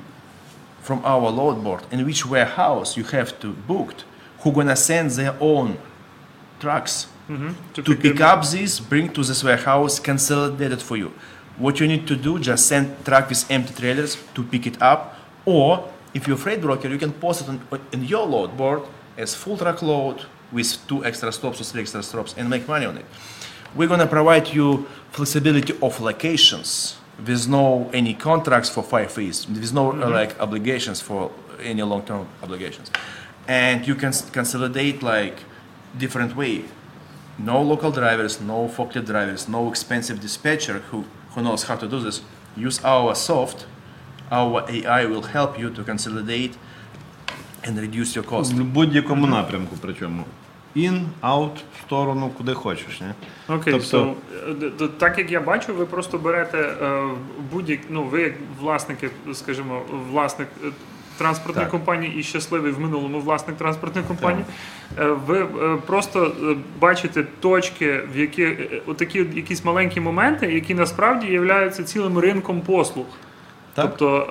from 0.82 1.04
our 1.04 1.30
load 1.32 1.64
board 1.64 1.84
and 1.92 2.06
which 2.06 2.26
warehouse 2.26 2.96
you 2.96 3.04
have 3.04 3.38
to 3.40 3.52
booked 3.52 4.06
who 4.40 4.52
gonna 4.52 4.76
send 4.76 5.10
their 5.12 5.36
own 5.42 5.78
trucks 6.60 7.08
To 7.28 7.56
to 7.74 7.96
pick 7.96 8.02
pick 8.02 8.22
up 8.22 8.46
this 8.46 8.80
bring 8.80 9.12
to 9.14 9.24
this 9.24 9.44
warehouse 9.44 10.00
consolidate 10.00 10.72
it 10.72 10.82
for 10.82 10.96
you. 10.96 11.12
What 11.58 11.80
you 11.80 11.88
need 11.88 12.06
to 12.08 12.16
do 12.16 12.38
just 12.38 12.68
send 12.68 13.04
truck 13.04 13.30
with 13.30 13.50
empty 13.50 13.74
trailers 13.74 14.18
to 14.36 14.44
pick 14.44 14.68
it 14.68 14.82
up 14.82 15.18
or 15.46 15.90
if 16.14 16.28
you're 16.28 16.36
a 16.36 16.40
freight 16.40 16.62
broker 16.62 16.88
you 16.88 17.00
can 17.00 17.14
post 17.14 17.42
it 17.42 17.50
on, 17.50 17.62
in 17.92 18.04
your 18.04 18.26
load 18.28 18.56
board 18.56 18.84
as 19.18 19.34
full 19.34 19.58
truck 19.58 19.82
load 19.82 20.26
with 20.52 20.78
two 20.88 21.04
extra 21.04 21.32
stops 21.32 21.60
or 21.60 21.64
three 21.64 21.82
extra 21.82 22.04
stops 22.04 22.36
and 22.38 22.50
make 22.50 22.68
money 22.68 22.86
on 22.86 22.98
it. 22.98 23.06
We're 23.74 23.88
going 23.88 24.00
to 24.02 24.08
provide 24.08 24.48
you 24.50 24.86
flexibility 25.12 25.74
of 25.82 26.00
locations 26.00 26.98
with 27.26 27.48
no 27.48 27.90
any 27.94 28.14
contracts 28.14 28.70
for 28.70 28.84
five 28.84 29.18
years 29.18 29.48
with 29.48 29.74
no 29.74 29.92
uh, 29.92 30.10
like 30.10 30.40
obligations 30.40 31.02
for 31.02 31.32
any 31.62 31.82
long-term 31.82 32.28
obligations. 32.44 32.92
And 33.48 33.88
you 33.88 33.96
can 33.96 34.14
consolidate 34.32 35.02
like 35.02 35.40
different 35.98 36.36
way 36.36 36.66
no 37.40 37.62
local 37.62 37.92
drivers 37.92 38.40
no 38.42 38.68
forklift 38.78 39.06
drivers 39.06 39.48
no 39.50 39.70
expensive 39.70 40.20
dispatcher 40.20 40.82
who 40.92 41.04
who 41.34 41.42
knows 41.42 41.64
how 41.70 41.76
to 41.76 41.88
do 41.88 42.00
this 42.00 42.22
use 42.68 42.80
our 42.84 43.14
soft 43.16 43.66
our 44.32 44.64
ai 44.70 45.06
will 45.06 45.26
help 45.38 45.60
you 45.60 45.70
to 45.70 45.84
consolidate 45.84 46.54
and 47.68 47.78
reduce 47.80 48.16
your 48.16 48.26
cost 48.26 48.54
В 48.54 48.64
будь-якому 48.64 49.28
напрямку, 49.28 49.76
причому. 49.82 50.24
In, 50.76 51.02
out, 51.22 51.52
в 51.78 51.82
сторону, 51.86 52.32
куди 52.38 52.54
хочеш. 52.54 53.02
Ні? 53.02 53.08
Окей, 53.56 53.74
Тобто- 53.74 53.98
so, 53.98 54.14
е, 54.84 54.88
так 54.98 55.18
як 55.18 55.32
я 55.32 55.42
бачу, 55.42 55.74
ви 55.74 55.86
просто 55.86 56.18
берете 56.18 56.58
е, 56.58 57.10
будь-як, 57.52 57.80
ну 57.90 58.04
ви 58.04 58.22
як 58.22 58.34
власники, 58.62 59.10
скажімо, 59.34 59.82
власник 60.12 60.48
е, 60.64 60.68
транспортної 61.18 61.66
Так. 61.66 61.72
компанії 61.72 62.16
і 62.20 62.24
щасливий 62.24 62.72
в 62.72 62.80
минулому 62.80 63.20
власник 63.20 63.58
транспортної 63.58 64.08
компанії. 64.08 64.46
е, 65.00 65.06
Ви 65.06 65.40
е, 65.40 65.78
просто 65.86 66.26
е, 66.52 66.56
бачите 66.80 67.24
точки, 67.40 68.02
в 68.14 68.20
які 68.20 68.58
отакі 68.86 69.26
якісь 69.34 69.66
маленькі 69.66 70.00
моменти, 70.02 70.54
які 70.54 70.76
насправді 70.76 71.28
являються 71.28 71.84
цілим 71.84 72.18
ринком 72.20 72.62
послуг. 72.62 73.06
Так. 73.74 73.86
Тобто, 73.86 74.28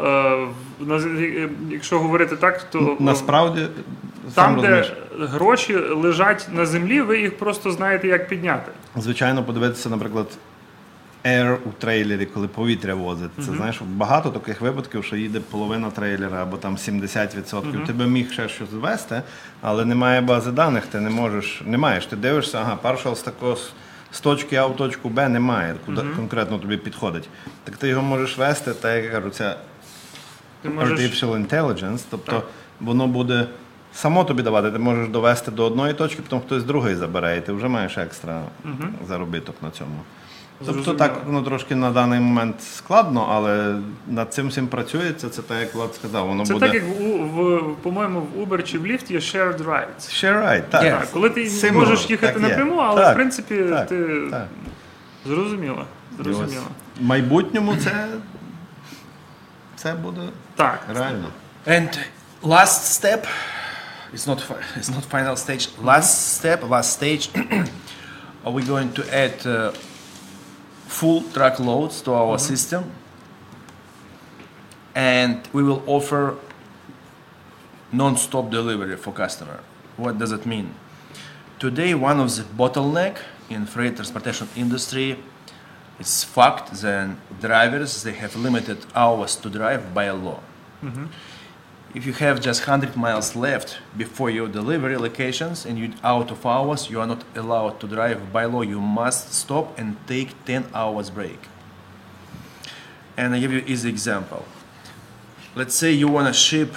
якщо 1.70 1.98
говорити 1.98 2.36
так, 2.36 2.62
то 2.70 2.96
Насправді, 3.00 3.66
там, 4.34 4.54
де 4.54 4.60
розумієш, 4.60 4.92
гроші 5.18 5.76
лежать 5.76 6.48
на 6.52 6.66
землі, 6.66 7.00
ви 7.00 7.20
їх 7.20 7.38
просто 7.38 7.70
знаєте, 7.70 8.08
як 8.08 8.28
підняти. 8.28 8.72
звичайно, 8.96 9.44
подивитися, 9.44 9.90
наприклад, 9.90 10.26
air 11.24 11.56
у 11.64 11.70
трейлері, 11.78 12.26
коли 12.26 12.48
повітря 12.48 12.94
возить. 12.94 13.30
Це 13.37 13.42
знаєш, 13.42 13.80
багато 13.87 14.30
таких 14.30 14.60
випадків, 14.60 15.04
що 15.04 15.16
їде 15.16 15.40
половина 15.40 15.90
трейлера 15.90 16.42
або 16.42 16.56
там 16.56 16.76
70%. 16.76 17.87
Ти 17.87 17.92
би 17.92 18.06
міг 18.06 18.32
ще 18.32 18.48
щось 18.48 18.70
звести, 18.70 19.22
але 19.60 19.84
немає 19.84 20.20
бази 20.20 20.50
даних, 20.52 20.87
ти 20.87 21.00
не 21.00 21.10
можеш, 21.10 21.62
не 21.66 21.78
маєш. 21.78 22.06
Ти 22.06 22.16
дивишся, 22.16 22.58
ага, 22.58 22.76
паршал 22.76 23.14
з 23.14 23.22
такого 23.22 23.56
з- 24.12 24.20
точки 24.20 24.56
А 24.56 24.66
в 24.66 24.76
точку 24.76 25.08
Б 25.08 25.28
немає, 25.28 25.74
куди 25.87 26.02
конкретно 26.16 26.58
тобі 26.58 26.76
підходить. 26.76 27.28
Так 27.64 27.76
ти 27.76 27.88
його 27.88 28.02
можеш 28.02 28.38
вести, 28.38 28.74
так 28.74 29.04
як 29.04 29.12
кажуть, 29.12 29.34
це 29.34 29.56
можеш 30.64 31.00
Artificial 31.00 31.46
Intelligence, 31.48 32.00
тобто 32.10 32.42
воно 32.80 33.06
буде 33.06 33.46
само 33.94 34.24
тобі 34.24 34.42
давати, 34.42 34.70
ти 34.70 34.78
можеш 34.78 35.08
довести 35.08 35.50
до 35.50 35.64
одної 35.64 35.94
точки, 35.94 36.22
потім 36.22 36.40
хтось 36.46 36.64
другий 36.64 36.94
забере, 36.94 37.37
і 37.37 37.40
ти 37.40 37.52
вже 37.52 37.68
маєш 37.68 37.98
екстра 37.98 38.42
заробіток 39.08 39.56
на 39.62 39.70
цьому. 39.70 40.00
Тобто 40.66 40.94
так 40.94 41.24
воно 41.26 41.42
трошки 41.42 41.74
на 41.74 41.90
даний 41.90 42.20
момент 42.20 42.62
складно, 42.62 43.28
але 43.30 43.78
над 44.06 44.34
цим 44.34 44.48
всім 44.48 44.66
працюється. 44.68 45.28
Це 45.28 45.42
так, 45.42 45.58
як 45.60 45.74
Влад 45.74 45.94
сказав, 45.94 46.28
воно 46.28 46.46
Це 46.46 46.52
буде. 46.52 46.66
так, 46.66 46.74
як 46.74 46.84
в, 46.84 47.56
в 47.56 47.76
по-моєму, 47.82 48.20
в 48.20 48.42
Uber 48.42 48.62
чи 48.62 48.78
в 48.78 48.86
Lyft 48.86 49.12
є 49.12 49.18
shared 49.18 49.58
rides. 49.64 49.98
Share 49.98 50.42
right, 50.46 50.62
так. 50.70 50.82
Так, 50.82 51.10
коли 51.10 51.30
ти 51.30 51.44
Similar, 51.44 51.72
можеш 51.72 52.10
їхати 52.10 52.32
так 52.32 52.42
є. 52.42 52.48
напряму, 52.48 52.76
але 52.80 53.02
Так, 53.02 53.12
в 53.12 53.14
принципі 53.14 53.56
так, 53.70 53.88
ти 53.88 54.06
так. 54.30 54.46
зрозуміло. 55.26 55.84
І 56.18 56.20
ось 56.20 56.24
Зрозуміло. 56.36 56.64
В 57.00 57.04
майбутньому 57.04 57.76
це, 57.76 58.06
це 59.76 59.92
буде 59.92 60.20
Так. 60.56 60.80
реально. 60.94 61.28
And 61.66 61.98
last 62.42 63.02
step, 63.04 63.26
it's 64.14 64.26
not 64.28 64.38
fi- 64.48 64.78
it's 64.80 64.90
not 64.90 65.02
final 65.12 65.36
stage. 65.36 65.68
Last 65.84 66.40
step, 66.42 66.68
last 66.68 67.00
stage, 67.02 67.28
are 68.44 68.52
we 68.52 68.62
going 68.68 68.88
to 68.98 69.02
add 69.22 69.46
uh, 69.46 69.70
full 70.98 71.22
truck 71.35 71.59
loads 71.59 72.00
to 72.02 72.12
our 72.12 72.37
mm-hmm. 72.37 72.54
system, 72.54 72.83
and 74.94 75.37
we 75.52 75.62
will 75.62 75.83
offer 75.87 76.37
non-stop 77.92 78.50
delivery 78.50 78.96
for 78.96 79.12
customer. 79.12 79.59
What 79.96 80.18
does 80.18 80.33
it 80.33 80.46
mean? 80.46 80.74
Today, 81.59 81.94
one 81.94 82.20
of 82.20 82.28
the 82.37 82.42
bottleneck 82.42 83.16
in 83.50 83.66
freight 83.66 83.96
transportation 83.96 84.48
industry 84.57 85.18
is 85.98 86.24
fact 86.24 86.72
that 86.83 87.16
drivers 87.40 88.02
they 88.02 88.12
have 88.12 88.37
limited 88.37 88.78
hours 88.94 89.37
to 89.37 89.48
drive 89.50 89.83
by 89.94 90.11
law. 90.11 90.40
Mm-hmm. 90.83 91.07
If 91.94 92.07
you 92.07 92.12
have 92.14 92.40
just 92.40 92.66
100 92.66 92.96
miles 92.96 93.37
left 93.37 93.78
before 93.96 94.28
your 94.28 94.48
delivery 94.48 94.96
locations 94.96 95.64
and 95.64 95.78
you're 95.78 95.94
out 96.02 96.33
of 96.33 96.44
hours, 96.44 96.90
you 96.90 97.00
are 97.00 97.07
not 97.07 97.22
allowed 97.37 97.78
to 97.80 97.87
drive 97.87 98.33
by 98.33 98.46
law. 98.46 98.62
You 98.62 98.80
must 98.80 99.33
stop 99.33 99.78
and 99.78 99.96
take 100.09 100.44
10 100.44 100.66
hours 100.74 101.09
break. 101.09 101.38
And 103.16 103.33
I 103.33 103.38
give 103.38 103.52
you 103.52 103.62
easy 103.64 103.88
example. 103.88 104.44
Let's 105.54 105.76
say 105.76 105.92
you 105.92 106.09
want 106.09 106.26
to 106.26 106.33
ship 106.33 106.74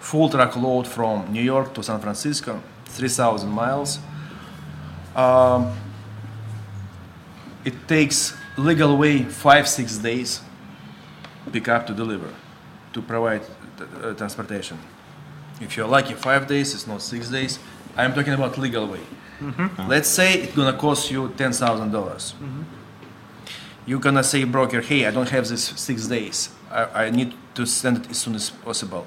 full 0.00 0.28
truck 0.28 0.56
load 0.56 0.88
from 0.88 1.32
New 1.32 1.42
York 1.42 1.72
to 1.74 1.82
San 1.84 2.00
Francisco, 2.00 2.60
3,000 2.86 3.48
miles. 3.48 4.00
Um, 5.14 5.72
it 7.64 7.86
takes 7.86 8.36
legal 8.56 8.96
way 8.96 9.22
five 9.22 9.68
six 9.68 9.98
days 9.98 10.40
pick 11.52 11.68
up 11.68 11.86
to 11.86 11.94
deliver 11.94 12.28
to 12.92 13.02
provide 13.02 13.42
uh, 13.80 14.12
transportation. 14.14 14.78
If 15.60 15.76
you're 15.76 15.86
lucky 15.88 16.14
five 16.14 16.46
days 16.46 16.74
it's 16.74 16.86
not 16.86 17.02
six 17.02 17.28
days. 17.28 17.58
I'm 17.96 18.14
talking 18.14 18.32
about 18.32 18.58
legal 18.58 18.86
way. 18.86 19.00
Let's 19.88 20.08
say 20.08 20.34
it's 20.34 20.54
gonna 20.54 20.76
cost 20.76 21.10
you 21.10 21.28
$10000. 21.28 22.32
You're 23.86 23.98
gonna 24.00 24.22
say 24.22 24.44
broker 24.44 24.80
hey 24.80 25.06
i 25.06 25.10
don't 25.10 25.28
have 25.30 25.48
this 25.48 25.64
six 25.64 26.06
days. 26.06 26.50
I, 26.70 27.06
I 27.06 27.10
need 27.10 27.34
to 27.54 27.66
send 27.66 27.98
it 27.98 28.10
as 28.10 28.18
soon 28.18 28.34
as 28.36 28.50
possible. 28.50 29.06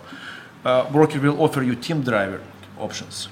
Uh, 0.63 0.89
broker 0.91 1.19
will 1.19 1.41
offer 1.41 1.63
you 1.63 1.76
team 1.76 2.02
driver 2.02 2.41
options. 2.78 3.30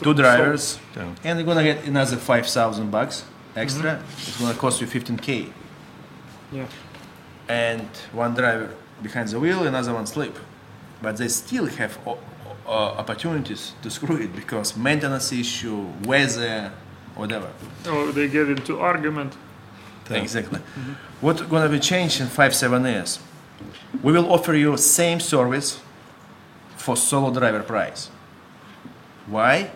Two 0.00 0.14
drivers 0.14 0.78
Yeah. 0.96 1.14
and 1.24 1.38
you're 1.38 1.46
gonna 1.46 1.62
get 1.62 1.84
another 1.86 2.16
5000 2.16 2.90
bucks 2.90 3.24
extra. 3.56 4.02
It's 4.18 4.40
gonna 4.40 4.54
cost 4.54 4.80
you 4.80 4.86
15k 4.86 5.52
Yeah. 6.52 6.66
and 7.48 7.86
one 8.12 8.34
driver 8.34 8.70
behind 9.02 9.28
the 9.28 9.38
wheel, 9.40 9.66
another 9.66 9.94
one 9.94 10.06
sleep. 10.06 10.36
But 11.00 11.16
they 11.16 11.28
still 11.28 11.66
have 11.66 11.98
o- 12.06 12.18
o- 12.66 12.72
opportunities 13.02 13.72
to 13.82 13.90
screw 13.90 14.16
it 14.16 14.34
because 14.34 14.76
maintenance 14.76 15.32
issue, 15.32 15.86
weather, 16.04 16.70
whatever. 17.16 17.50
Or 17.90 18.12
they 18.12 18.28
get 18.28 18.48
into 18.48 18.78
argument. 18.80 19.34
Exactly. 20.10 20.58
Mm-hmm. 20.58 20.92
What's 21.20 21.42
gonna 21.42 21.68
be 21.68 21.78
changed 21.80 22.20
in 22.20 22.26
five 22.26 22.54
seven 22.54 22.84
years? 22.84 23.18
We 24.02 24.12
will 24.12 24.30
offer 24.32 24.54
you 24.54 24.76
same 24.76 25.20
service 25.20 25.80
for 26.76 26.96
solo 26.96 27.32
driver 27.32 27.62
price. 27.62 28.10
Why? 29.26 29.70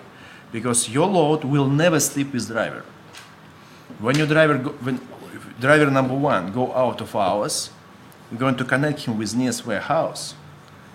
Because 0.52 0.88
your 0.90 1.06
load 1.06 1.44
will 1.44 1.68
never 1.68 2.00
sleep 2.00 2.32
with 2.32 2.48
driver. 2.48 2.82
When 3.98 4.16
your 4.18 4.26
driver 4.26 4.58
go, 4.58 4.70
when 4.82 5.00
driver 5.60 5.90
number 5.90 6.14
one 6.14 6.52
go 6.52 6.74
out 6.74 7.00
of 7.00 7.14
hours, 7.16 7.70
we're 8.30 8.38
going 8.38 8.56
to 8.56 8.64
connect 8.64 9.00
him 9.00 9.18
with 9.18 9.34
nearest 9.34 9.66
warehouse 9.66 10.34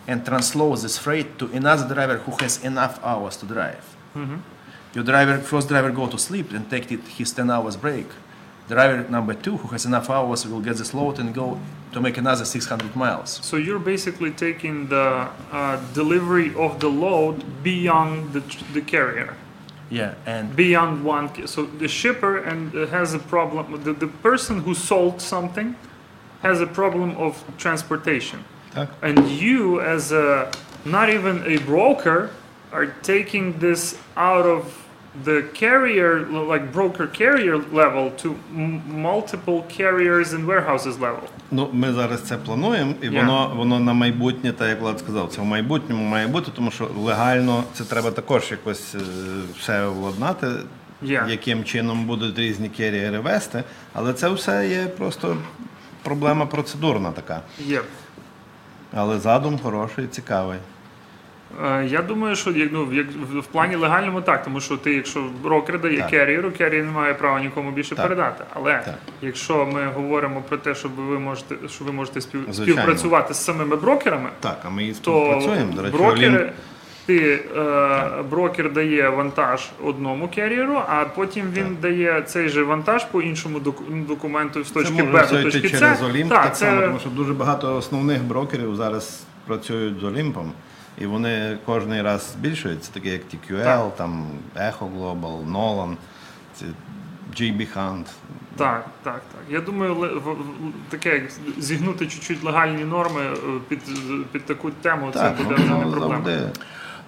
and 0.08 0.26
transload 0.26 0.82
this 0.82 0.98
freight 0.98 1.38
to 1.40 1.46
another 1.54 1.94
driver 1.94 2.18
who 2.18 2.32
has 2.44 2.64
enough 2.64 3.00
hours 3.04 3.38
to 3.38 3.46
drive. 3.46 3.96
Your 4.94 5.04
driver, 5.06 5.38
first 5.40 5.70
driver 5.70 5.90
go 5.92 6.08
to 6.08 6.18
sleep 6.18 6.52
and 6.52 6.70
take 6.70 6.92
it, 6.92 7.00
his 7.08 7.32
10 7.32 7.50
hours 7.50 7.78
break. 7.78 8.08
Driver 8.68 9.08
number 9.10 9.34
two, 9.34 9.58
who 9.58 9.68
has 9.70 9.86
enough 9.86 10.10
hours, 10.10 10.46
will 10.46 10.60
get 10.62 10.76
this 10.78 10.94
load 10.94 11.20
and 11.20 11.34
go 11.34 11.60
to 11.94 12.02
make 12.02 12.18
another 12.18 12.46
600 12.46 12.96
miles. 12.96 13.40
So 13.44 13.58
you're 13.58 13.80
basically 13.80 14.32
taking 14.32 14.88
the 14.88 15.30
uh, 15.52 15.94
delivery 15.94 16.54
of 16.56 16.80
the 16.80 16.90
load 16.90 17.64
beyond 17.64 18.34
the, 18.34 18.42
the 18.74 18.82
carrier, 18.82 19.36
Yeah, 19.90 20.16
and 20.26 20.56
beyond 20.56 21.04
one. 21.04 21.48
So 21.48 21.66
the 21.66 21.88
shipper 21.88 22.38
and 22.38 22.74
uh, 22.74 22.88
has 22.88 23.14
a 23.14 23.20
problem. 23.20 23.84
The, 23.84 23.94
the 23.94 24.08
person 24.08 24.62
who 24.62 24.74
sold 24.74 25.22
something 25.22 25.76
has 26.44 26.62
a 26.62 26.68
problem 26.68 27.16
of 27.18 27.34
transportation, 27.58 28.40
Так. 28.74 28.88
and 29.02 29.20
you, 29.28 29.80
as 29.96 30.12
a 30.12 30.48
not 30.86 31.10
even 31.10 31.36
a 31.46 31.58
broker, 31.72 32.30
are 32.74 32.88
taking 33.04 33.46
this 33.60 33.82
out 34.16 34.46
of 34.46 34.62
the 35.26 35.44
carrier, 35.54 36.12
like 36.54 36.72
broker 36.72 37.06
carrier 37.08 37.58
level, 37.82 38.12
to 38.24 38.28
multiple 38.88 39.60
carriers 39.78 40.32
and 40.34 40.48
warehouses 40.48 40.96
level. 41.00 41.28
Ну, 41.52 41.70
ми 41.74 41.94
зараз 41.94 42.22
це 42.22 42.38
плануємо, 42.38 42.94
і 43.02 43.06
Yeah. 43.10 43.20
воно, 43.20 43.52
воно 43.56 43.80
на 43.80 43.94
майбутнє, 43.94 44.52
так 44.52 44.70
як 44.70 44.82
Влад 44.82 45.00
сказав, 45.00 45.30
це 45.30 45.42
в 45.42 45.46
майбутньому 45.46 46.04
має 46.04 46.28
бути, 46.28 46.52
тому 46.56 46.72
що 46.72 46.88
легально 46.98 47.64
це 47.74 47.84
треба 47.84 48.12
також 48.12 48.52
якось 48.52 48.96
е, 48.96 49.00
все 49.60 49.88
владнати, 49.88 50.48
Yeah. 51.04 51.30
яким 51.30 51.64
чином 51.64 52.06
будуть 52.06 52.40
різні 52.40 52.70
керієри 52.70 53.20
вести. 53.20 53.64
Але 53.94 54.14
це 54.14 54.30
все 54.30 54.68
є 54.68 54.86
просто 54.98 55.38
проблема 56.04 56.46
процедурна 56.46 57.12
така. 57.12 57.42
Є. 57.60 57.82
Але 58.94 59.20
задум 59.20 59.60
хороший, 59.64 60.08
цікавий. 60.08 60.58
Е, 61.66 61.86
Я 61.86 62.02
думаю, 62.02 62.36
що 62.36 62.52
як, 62.52 62.70
ну, 62.72 62.94
як 62.94 63.08
в 63.40 63.46
плані 63.46 63.76
легальному 63.76 64.22
так, 64.22 64.44
тому 64.44 64.60
що 64.60 64.78
ти, 64.78 64.94
якщо 64.94 65.30
брокер 65.44 65.82
дає 65.82 65.98
Так. 65.98 66.10
керієру, 66.10 66.52
керієр 66.52 66.86
не 66.86 66.92
має 66.92 67.14
права 67.14 67.40
нікому 67.40 67.72
більше 67.72 67.96
Так. 67.96 68.04
передати. 68.06 68.44
Але 68.54 68.82
Так. 68.86 68.96
якщо 69.22 69.66
ми 69.66 69.86
говоримо 69.86 70.42
про 70.42 70.58
те, 70.58 70.76
що 70.76 70.90
ви 70.98 71.20
можете, 71.20 71.56
що 71.68 71.86
ви 71.86 71.92
можете 71.92 72.22
спів, 72.22 72.42
співпрацювати 72.52 73.34
з 73.34 73.44
самими 73.44 73.76
брокерами, 73.76 74.30
Так, 74.40 74.60
а 74.66 74.70
ми 74.70 74.84
і 74.84 74.94
то 74.94 74.96
співпрацюємо. 74.96 75.74
До 75.74 75.82
речі, 75.82 75.98
брокери, 75.98 76.54
ти, 77.06 77.44
е, 77.58 78.24
брокер 78.30 78.74
дає 78.74 79.10
вантаж 79.10 79.70
одному 79.84 80.28
керієру, 80.28 80.82
а 80.88 81.06
потім 81.06 81.46
він 81.54 81.78
дає 81.82 82.22
цей 82.22 82.50
же 82.50 82.64
вантаж 82.64 83.06
по 83.06 83.22
іншому 83.22 83.60
доку- 83.60 84.06
документу 84.08 84.64
з 84.64 84.72
точки 84.72 85.04
Б 85.04 85.28
до 85.32 85.44
точки 85.44 85.70
через 85.70 86.02
Олімп 86.04 86.30
Так, 86.32 86.44
так 86.44 86.56
само, 86.56 86.82
тому 86.82 87.00
що 87.00 87.10
дуже 87.10 87.34
багато 87.34 87.76
основних 87.76 88.24
брокерів 88.24 88.76
зараз 88.76 89.24
працюють 89.48 90.00
з 90.00 90.04
Олімпом, 90.04 90.52
і 90.98 91.06
вони 91.06 91.58
кожний 91.66 92.02
раз 92.02 92.34
збільшуються, 92.40 92.92
такі 92.94 93.10
як 93.10 93.22
TQL, 93.22 93.64
Так. 93.64 93.96
там 93.96 94.26
Echo 94.56 94.90
Global, 94.98 95.52
Nolan, 95.52 95.96
JB 97.36 97.68
Hunt. 97.78 98.06
Так, 98.58 98.86
так, 99.04 99.22
так. 99.32 99.42
Я 99.50 99.62
думаю, 99.62 100.22
таке 100.90 101.14
як 101.14 101.24
зігнути 101.58 102.08
чуть-чуть 102.08 102.44
легальні 102.44 102.84
норми 102.86 103.22
е, 103.22 103.36
під, 103.68 103.80
під 104.32 104.46
таку 104.46 104.72
тему, 104.72 105.10
це 105.14 105.20
Так, 105.20 105.38
буде 105.38 105.56
вже 105.56 105.66
не 105.74 105.86
проблема. 105.92 106.22
завжди. 106.26 106.50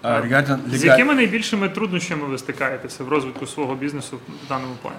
uh, 0.02 0.22
regarding 0.28 0.58
З 0.70 0.84
legal, 0.84 0.86
якими 0.86 1.14
найбільшими 1.14 1.68
труднощами 1.68 2.26
ви 2.26 2.38
стикаєтеся 2.38 3.04
в 3.04 3.08
розвитку 3.08 3.46
свого 3.46 3.74
бізнесу 3.74 4.18
в 4.44 4.48
даному 4.48 4.74
плані? 4.82 4.98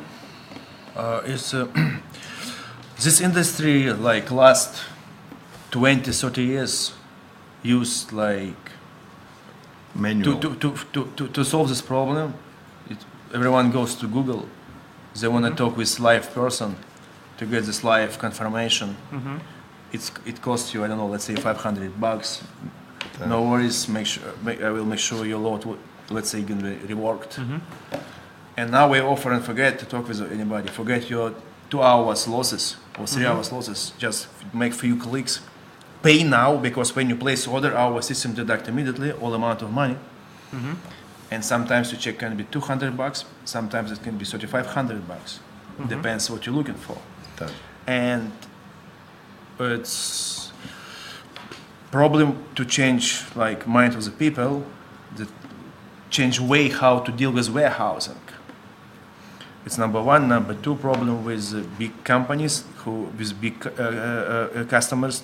uh, 0.96 1.22
is 1.26 1.54
uh, 1.54 1.68
this 3.00 3.22
industry 3.22 3.94
like 3.94 4.32
last 4.32 4.84
20, 5.72 6.12
30 6.12 6.42
years 6.42 6.94
used 7.64 8.12
like 8.12 8.56
to, 9.94 10.00
Меню. 10.00 10.24
to, 10.40 10.56
to, 10.56 10.74
to, 10.94 11.06
to, 11.16 11.28
to 11.28 11.44
solve 11.46 11.70
this 11.70 11.82
problem, 11.82 12.34
it, 12.90 12.98
everyone 13.34 13.72
goes 13.72 13.96
to 13.96 14.08
Google. 14.08 14.46
They 15.20 15.28
want 15.28 15.46
to 15.46 15.52
talk 15.52 15.76
with 15.78 16.00
live 16.00 16.34
person 16.34 16.76
to 17.38 17.46
get 17.46 17.66
this 17.66 17.84
live 17.84 18.18
confirmation. 18.20 18.96
It's, 19.92 20.12
it 20.26 20.42
costs 20.42 20.74
you, 20.74 20.84
I 20.84 20.88
don't 20.88 20.98
know, 20.98 21.08
let's 21.08 21.24
say 21.24 21.36
500 21.36 22.00
bucks. 22.00 22.44
uh, 23.21 23.27
no 23.27 23.43
worries. 23.43 23.89
Make 23.89 24.07
sure 24.07 24.23
make, 24.43 24.63
I 24.63 24.71
will 24.71 24.85
make 24.85 24.99
sure 24.99 25.27
your 25.27 25.39
load, 25.39 25.79
let's 26.11 26.31
say, 26.31 26.43
can 26.43 26.61
be 26.61 26.95
reworked. 26.95 27.39
Mm 27.39 27.45
-hmm. 27.49 27.61
And 28.57 28.71
now 28.71 28.91
we 28.91 29.01
offer 29.03 29.33
and 29.33 29.45
forget 29.45 29.79
to 29.79 29.87
talk 29.87 30.09
with 30.09 30.21
anybody. 30.21 30.69
Forget 30.69 31.11
your 31.11 31.33
two 31.69 31.83
hours 31.83 32.27
losses 32.27 32.77
or 32.99 33.07
3 33.07 33.19
mm 33.19 33.27
-hmm. 33.27 33.35
hours 33.35 33.51
losses. 33.51 33.93
Just 33.99 34.29
make 34.53 34.73
few 34.73 34.97
clicks. 34.97 35.41
Pay 36.03 36.25
now 36.25 36.61
because 36.61 36.95
when 36.95 37.09
you 37.09 37.19
place 37.19 37.51
order, 37.51 37.77
our 37.77 38.03
system 38.03 38.35
deduct 38.35 38.69
immediately 38.69 39.13
all 39.23 39.35
amount 39.35 39.63
of 39.63 39.71
money. 39.71 39.97
Mm 40.53 40.61
-hmm. 40.61 40.77
And 41.31 41.45
sometimes 41.45 41.91
the 41.91 41.97
check 41.97 42.19
can 42.19 42.37
be 42.37 42.45
200 42.45 42.97
bucks. 42.97 43.25
Sometimes 43.45 43.91
it 43.91 44.03
can 44.03 44.17
be 44.19 44.25
3,500 44.25 45.09
bucks. 45.09 45.41
Mm-hmm. 45.79 45.89
Depends 45.89 46.31
what 46.31 46.47
you're 46.47 46.57
looking 46.57 46.77
for. 46.77 46.97
That. 47.37 47.53
And 47.87 48.33
it's 49.59 50.44
problem 51.95 52.29
to 52.57 52.65
change 52.65 53.05
like 53.37 53.61
mind 53.69 53.95
of 53.95 54.03
the 54.05 54.11
people 54.11 54.53
that 55.17 55.29
change 56.11 56.41
way 56.41 56.69
how 56.69 56.95
to 57.07 57.11
deal 57.13 57.33
with 57.39 57.49
warehousing. 57.49 58.23
It's 59.65 59.79
number 59.79 60.03
one. 60.03 60.29
Number 60.29 60.55
two 60.55 60.75
problem 60.75 61.25
with 61.25 61.55
uh, 61.55 61.63
big 61.79 61.93
companies 62.05 62.65
who 62.81 62.95
with 63.19 63.31
big 63.41 63.57
uh, 63.67 63.71
uh, 63.71 63.85
uh, 63.85 64.65
customers 64.77 65.23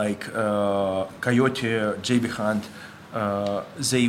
like 0.00 0.22
uh, 0.28 1.04
coyote 1.20 1.72
jb 2.06 2.24
hunt 2.38 2.64
uh, 3.12 3.64
they 3.90 4.04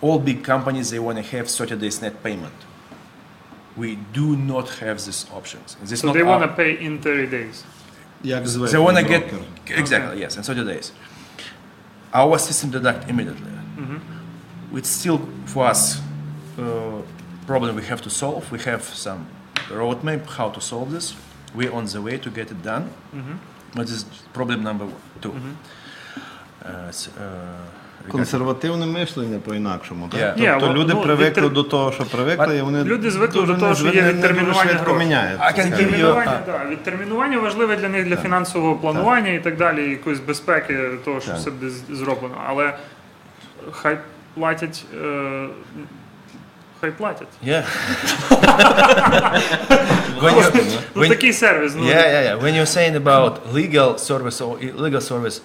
all 0.00 0.18
big 0.18 0.44
companies 0.44 0.90
they 0.90 1.00
want 1.00 1.18
to 1.18 1.24
have 1.36 1.46
30 1.48 1.76
days 1.76 2.00
net 2.00 2.22
payment. 2.22 2.58
We 3.76 3.96
do 4.12 4.36
not 4.36 4.68
have 4.82 4.96
these 5.04 5.26
options. 5.32 5.76
This 5.82 6.00
So 6.00 6.06
not 6.06 6.14
they 6.14 6.22
want 6.22 6.42
to 6.48 6.52
pay 6.62 6.72
in 6.86 7.02
30 7.02 7.26
days. 7.26 7.64
They 8.72 8.78
want 8.78 8.96
to 8.96 9.04
get 9.04 9.32
exactly 9.68 10.12
okay. 10.12 10.20
yes, 10.20 10.36
and 10.36 10.44
so 10.44 10.54
do 10.54 10.64
they. 10.64 10.80
Our 12.12 12.38
system 12.38 12.70
deduct 12.70 13.08
immediately. 13.08 13.50
Mm-hmm. 13.50 14.76
It's 14.76 14.88
still 14.88 15.18
for 15.46 15.66
us 15.66 16.00
uh, 16.58 17.02
problem 17.46 17.76
we 17.76 17.84
have 17.84 18.02
to 18.02 18.10
solve. 18.10 18.50
We 18.50 18.58
have 18.60 18.82
some 18.82 19.26
roadmap 19.68 20.26
how 20.26 20.50
to 20.50 20.60
solve 20.60 20.90
this. 20.90 21.14
We're 21.54 21.72
on 21.72 21.86
the 21.86 22.02
way 22.02 22.18
to 22.18 22.30
get 22.30 22.50
it 22.50 22.62
done. 22.62 22.90
Mm-hmm. 23.14 23.36
But 23.74 23.86
this 23.86 23.96
is 23.96 24.04
problem 24.32 24.62
number 24.62 24.88
2 25.20 25.32
mm-hmm. 25.32 25.52
uh, 26.64 26.92
Консервативне 28.12 28.86
мислення 28.86 29.38
по-інакшому. 29.38 30.08
Так? 30.08 30.20
Yeah. 30.20 30.40
Yeah, 30.40 30.52
Тобто 30.60 30.66
well, 30.66 30.74
люди 30.74 30.92
ну, 30.94 31.02
привикли 31.02 31.42
відтер- 31.42 31.52
до 31.52 31.62
того, 31.62 31.92
що 31.92 32.04
привикли, 32.04 32.56
і 32.56 32.60
вони 32.62 32.84
Люди 32.84 33.10
звикли 33.10 33.42
до 33.42 33.54
того, 33.54 33.74
що 33.74 33.86
є 33.86 34.02
відтермінування 34.02 34.72
грошей. 34.72 35.04
Відтермінування, 35.66 36.40
да, 36.46 36.60
відтермінування 36.70 37.38
важливе 37.38 37.76
для 37.76 37.88
них 37.88 38.06
для 38.06 38.16
фінансового 38.16 38.74
планування 38.76 39.32
і 39.32 39.38
так 39.44 39.56
далі, 39.56 39.90
якоїсь 39.90 40.20
безпеки 40.20 40.78
того, 41.04 41.20
що 41.20 41.32
все 41.34 41.50
буде 41.50 41.72
зроблено. 41.90 42.34
Але 42.46 42.74
хай 43.72 43.98
платять. 44.34 44.84
Е, 45.04 45.46
хай 46.80 46.90
платять. 46.90 47.28
yeah 47.46 47.62
when 50.20 50.34
you, 50.34 50.78
Ну 50.94 51.02
when- 51.02 51.08
такий 51.08 51.32
сервіс. 51.32 51.72
Ну, 51.76 51.84
Yeah, 51.84 51.96
yeah, 51.96 52.22
yeah. 52.22 52.42
When 52.42 52.54
you're 52.54 52.66
saying 52.76 52.96
about 52.96 53.32
legal 53.52 53.98
service 53.98 54.40
or 54.40 54.58
illegal 54.60 55.00
service, 55.00 55.40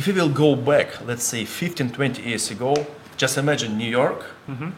if 0.00 0.06
you 0.06 0.14
will 0.14 0.30
go 0.30 0.56
back, 0.56 0.88
let's 1.06 1.24
say 1.24 1.44
15, 1.44 1.90
20 1.90 2.22
years 2.22 2.50
ago, 2.50 2.74
just 3.18 3.36
imagine 3.36 3.76
New 3.76 3.90
York. 3.90 4.24
Mm-hmm. 4.48 4.70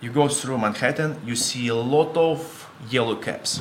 You 0.00 0.10
go 0.12 0.28
through 0.28 0.58
Manhattan, 0.58 1.16
you 1.26 1.34
see 1.34 1.66
a 1.66 1.74
lot 1.74 2.16
of 2.16 2.38
yellow 2.88 3.16
caps. 3.16 3.60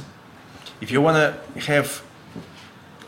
If 0.80 0.92
you 0.92 1.02
want 1.02 1.18
to 1.18 1.60
have 1.72 2.04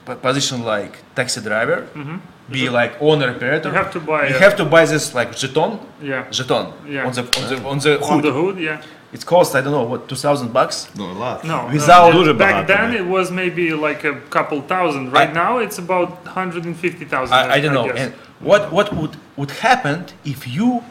a 0.08 0.16
position 0.16 0.64
like 0.64 0.94
taxi 1.14 1.40
driver, 1.42 1.88
mm-hmm. 1.94 2.18
be 2.52 2.68
like 2.68 3.00
owner 3.00 3.30
operator, 3.30 3.70
You 3.70 3.76
have 3.76 3.92
to 3.94 4.00
buy 4.00 4.28
you 4.30 4.36
a- 4.36 4.40
have 4.40 4.56
to 4.56 4.66
buy 4.66 4.86
this 4.86 5.14
like 5.14 5.30
jeton, 5.42 5.72
Yeah. 6.02 6.26
jeton 6.32 6.66
Yeah. 6.88 7.06
on 7.08 7.14
the 7.14 7.24
on 7.40 7.46
the 7.52 7.58
on 7.72 7.78
the 7.86 7.94
On 8.02 8.10
hood. 8.10 8.24
the 8.28 8.32
hood, 8.40 8.58
yeah. 8.58 8.82
It 9.12 9.26
cost 9.26 9.56
I 9.56 9.62
don't 9.62 9.72
know 9.72 9.84
what 9.84 10.08
two 10.08 10.16
thousand 10.16 10.54
bucks. 10.54 10.94
No, 10.96 11.06
a 11.06 11.14
lot. 11.14 11.44
No, 11.44 11.68
without 11.74 12.14
no, 12.14 12.34
back 12.34 12.68
then 12.68 12.94
it 12.94 13.06
was 13.06 13.32
maybe 13.32 13.74
like 13.74 14.04
a 14.04 14.16
couple 14.30 14.62
thousand. 14.62 15.12
Right 15.12 15.30
I, 15.30 15.34
now 15.34 15.58
it's 15.58 15.80
about 15.80 16.10
hundred 16.28 16.66
and 16.66 16.78
fifty 16.78 17.06
thousand. 17.06 17.34
I, 17.34 17.54
I, 17.54 17.60
don't 17.60 17.74
know. 17.74 17.90
And 17.90 18.14
what 18.40 18.72
what 18.72 18.96
would 18.96 19.18
would 19.36 19.52
happen 19.52 20.06
if 20.24 20.48
you 20.48 20.84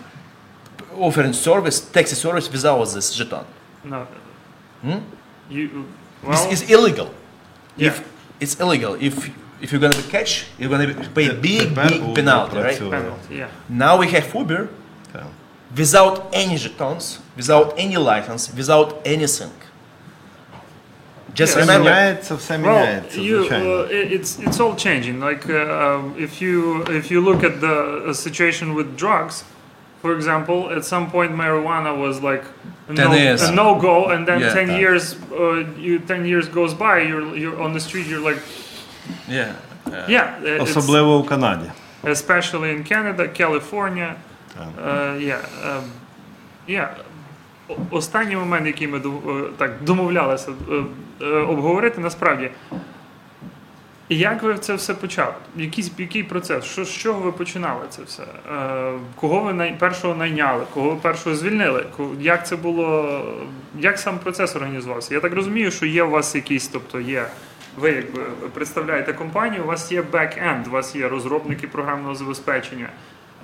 offering 0.97 1.33
service 1.33 1.81
taxi 1.81 2.17
service 2.17 2.51
without 2.51 2.85
this 2.89 3.17
jeton? 3.17 3.45
No. 3.85 4.07
Hmm? 4.83 4.99
You 5.49 5.87
well, 6.23 6.33
it's, 6.51 6.63
it's 6.63 6.71
illegal. 6.71 7.15
Yeah. 7.77 7.89
If 7.89 8.13
it's 8.41 8.59
illegal, 8.59 8.95
if 8.95 9.31
if 9.61 9.71
you're 9.71 9.81
gonna 9.81 9.97
be 9.97 10.03
catch, 10.03 10.47
you're 10.59 10.71
gonna 10.71 10.87
be 10.87 10.95
pay 11.15 11.29
the, 11.29 11.35
big 11.35 11.75
the 11.75 11.89
big 11.89 12.15
penalty, 12.17 12.57
right? 12.57 12.79
Penalty, 12.79 13.37
yeah. 13.37 13.51
Now 13.69 13.99
we 13.99 14.09
have 14.09 14.35
Uber 14.35 14.69
without 15.78 16.16
any 16.34 16.56
jetons, 16.58 17.20
without 17.38 17.74
any 17.78 17.98
license, 17.98 18.52
without 18.58 18.90
anything. 19.06 19.52
Just 21.36 21.56
Yeah, 21.56 21.64
Все 21.64 21.72
remember. 21.72 21.90
міняється, 21.90 22.36
все 22.36 22.54
Well, 22.54 22.62
міняється, 22.62 23.20
you, 23.22 23.40
звичайно. 23.40 23.70
uh, 23.70 23.92
it- 23.92 24.12
it's 24.20 24.38
it's 24.48 24.60
all 24.60 24.76
changing. 24.76 25.20
Like 25.30 25.44
uh, 25.50 25.56
um, 25.84 26.14
if 26.26 26.42
you 26.44 26.84
if 27.00 27.12
you 27.12 27.20
look 27.30 27.44
at 27.44 27.56
the 27.62 27.78
uh, 28.10 28.14
situation 28.14 28.68
with 28.78 28.88
drugs, 29.04 29.36
for 30.04 30.12
example, 30.18 30.60
at 30.78 30.84
some 30.94 31.06
point 31.16 31.32
marijuana 31.44 31.92
was 32.06 32.16
like 32.30 32.44
a 32.90 32.94
10 32.96 33.10
no, 33.10 33.14
years. 33.16 33.42
a 33.42 33.52
no 33.52 33.68
go, 33.90 33.96
and 34.14 34.28
then 34.28 34.40
Yeah. 34.42 34.54
ten 34.60 34.68
years 34.82 35.04
uh, 35.32 35.86
you 35.88 35.94
ten 36.12 36.22
years 36.32 36.46
goes 36.60 36.74
by, 36.86 36.96
you're 37.10 37.28
you're 37.42 37.60
on 37.66 37.72
the 37.78 37.84
street, 37.88 38.06
you're 38.12 38.26
like, 38.32 38.42
Yeah. 39.38 39.52
yeah, 40.08 40.26
uh, 40.44 40.62
it's- 40.62 40.70
Особливо 40.78 41.20
в 41.20 41.26
Канаді. 41.26 41.72
especially 42.04 42.70
in 42.76 42.84
Canada, 42.84 43.24
California. 43.42 44.16
Yeah, 45.19 45.41
um, 45.67 45.83
yeah. 46.69 46.89
Останній 47.91 48.37
момент, 48.37 48.67
який 48.67 48.89
ми 48.89 48.99
е, 48.99 49.03
так 49.57 49.73
домовлялися 49.83 50.51
е, 50.71 50.85
е, 51.23 51.27
обговорити, 51.27 52.01
насправді. 52.01 52.51
Як 54.09 54.43
ви 54.43 54.59
це 54.59 54.75
все 54.75 54.95
почали? 54.95 55.33
Якийсь 55.57 55.93
який 55.99 56.23
процес? 56.23 56.65
Що, 56.65 56.85
з 56.85 56.91
чого 56.91 57.21
ви 57.21 57.33
починали 57.33 57.81
це 57.91 58.03
все? 58.03 58.23
Е, 58.23 58.93
кого 59.17 59.41
ви 59.41 59.53
най, 59.53 59.79
першого 59.79 60.15
найняли? 60.15 60.65
Кого 60.75 60.91
ви 60.91 60.97
першого 60.97 61.37
звільнили? 61.37 61.87
Як 62.21 62.47
це 62.47 62.57
було? 62.57 63.21
Як 63.79 63.99
сам 63.99 64.19
процес 64.19 64.57
організувався? 64.57 65.15
Я 65.15 65.21
так 65.21 65.33
розумію, 65.33 65.71
що 65.71 65.87
є 65.87 66.03
у 66.03 66.11
вас 66.11 66.35
якісь, 66.35 66.69
тобто 66.69 67.01
є. 67.01 67.27
Ви 67.77 67.91
якби 67.91 68.23
представляєте 68.55 69.13
компанію, 69.13 69.63
у 69.63 69.67
вас 69.67 69.93
є 69.93 70.03
бек-енд, 70.03 70.69
у 70.69 70.71
вас 70.71 70.97
є 70.97 71.09
розробники 71.09 71.69
програмного 71.69 72.15
забезпечення, 72.15 72.89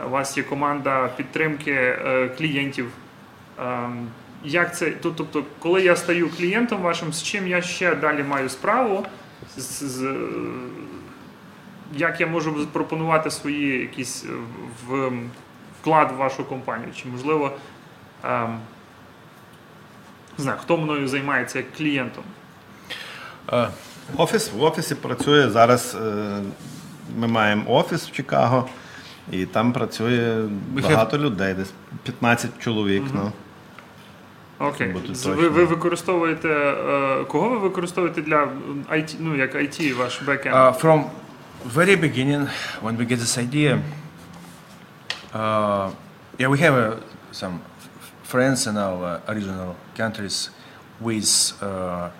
у 0.06 0.08
вас 0.08 0.36
є 0.36 0.42
команда 0.42 1.08
підтримки 1.16 1.70
е, 1.72 2.28
клієнтів. 2.38 2.90
Ем, 3.62 4.06
Як 4.44 4.76
це, 4.76 4.90
тобто, 5.02 5.44
коли 5.58 5.82
я 5.82 5.96
стаю 5.96 6.30
клієнтом 6.30 6.82
вашим, 6.82 7.12
з 7.12 7.22
чим 7.22 7.48
я 7.48 7.62
ще 7.62 7.94
далі 7.94 8.22
маю 8.22 8.48
справу? 8.48 9.06
З, 9.56 9.82
з, 9.82 10.02
е, 10.04 10.14
як 11.96 12.20
я 12.20 12.26
можу 12.26 12.60
запропонувати 12.60 13.30
свої 13.30 13.80
якісь 13.80 14.24
е, 14.24 14.28
в, 14.88 15.12
вклад 15.80 16.12
в 16.12 16.16
вашу 16.16 16.44
компанію? 16.44 16.88
Чи 16.96 17.08
можливо 17.08 17.52
ем, 18.24 18.58
знаю, 20.38 20.58
хто 20.62 20.76
мною 20.76 21.08
займається 21.08 21.58
як 21.58 21.72
клієнтом? 21.76 22.24
Офіс 24.16 24.52
в 24.52 24.62
офісі 24.62 24.94
працює 24.94 25.50
зараз. 25.50 25.96
е, 26.02 26.42
Ми 27.18 27.26
маємо 27.26 27.62
офіс 27.74 28.06
в 28.08 28.12
Чикаго, 28.12 28.68
і 29.32 29.46
там 29.46 29.72
працює 29.72 30.48
багато 30.68 31.18
людей, 31.18 31.54
десь 31.54 31.72
15 32.02 32.50
чоловік. 32.58 33.02
Угу. 33.02 33.12
Ну. 33.14 33.32
Окей. 34.58 34.94
Ви, 35.24 35.48
ви 35.48 35.64
використовуєте 35.64 36.48
е, 36.48 37.24
кого 37.24 37.48
ви 37.48 37.58
використовуєте 37.58 38.22
для 38.22 38.48
IT, 38.92 39.16
ну 39.18 39.36
як 39.36 39.54
IT, 39.54 39.96
ваш 39.96 40.22
бекенд? 40.22 40.54
Uh, 40.54 40.80
from 40.80 41.04
very 41.66 41.96
beginning, 41.96 42.48
when 42.82 42.96
we 42.96 43.04
get 43.06 43.18
this 43.18 43.38
idea, 43.38 43.80
uh, 45.32 45.90
yeah, 46.38 46.48
we 46.48 46.58
have 46.58 46.74
uh, 46.74 46.96
some 47.32 47.60
friends 48.24 48.66
in 48.66 48.76
our 48.76 49.20
original 49.28 49.74
countries 49.96 50.50
with 51.00 51.32
uh, 51.62 52.10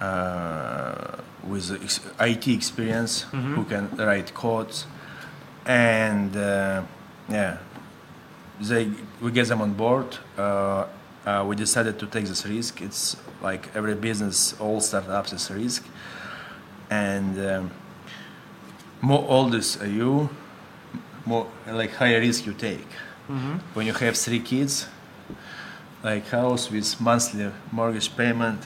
uh, 0.00 1.16
with 1.48 1.66
IT 2.20 2.48
experience 2.48 3.24
mm-hmm. 3.24 3.54
who 3.54 3.64
can 3.64 3.84
write 3.98 4.32
codes, 4.34 4.86
and 5.66 6.36
uh, 6.36 6.82
yeah, 7.28 7.58
they 8.60 8.90
we 9.20 9.30
get 9.32 9.48
them 9.48 9.60
on 9.60 9.74
board. 9.74 10.16
Uh, 10.38 10.86
uh, 11.26 11.44
we 11.46 11.56
decided 11.56 11.98
to 11.98 12.06
take 12.06 12.24
this 12.26 12.46
risk. 12.46 12.80
It's 12.80 13.16
like 13.42 13.74
every 13.74 13.94
business, 13.94 14.54
all 14.60 14.80
startups 14.80 15.32
is 15.32 15.50
a 15.50 15.54
risk, 15.54 15.84
and 16.88 17.38
um, 17.38 17.70
more 19.00 19.24
oldest 19.28 19.82
are 19.82 19.88
you, 19.88 20.30
more 21.24 21.46
like 21.66 21.90
higher 21.94 22.20
risk 22.20 22.46
you 22.46 22.54
take. 22.54 22.86
When 23.74 23.86
you 23.86 23.92
have 23.92 24.16
three 24.16 24.38
kids, 24.38 24.86
like 26.04 26.28
house 26.28 26.70
with 26.70 27.00
monthly 27.00 27.50
mortgage 27.72 28.16
payment, 28.16 28.60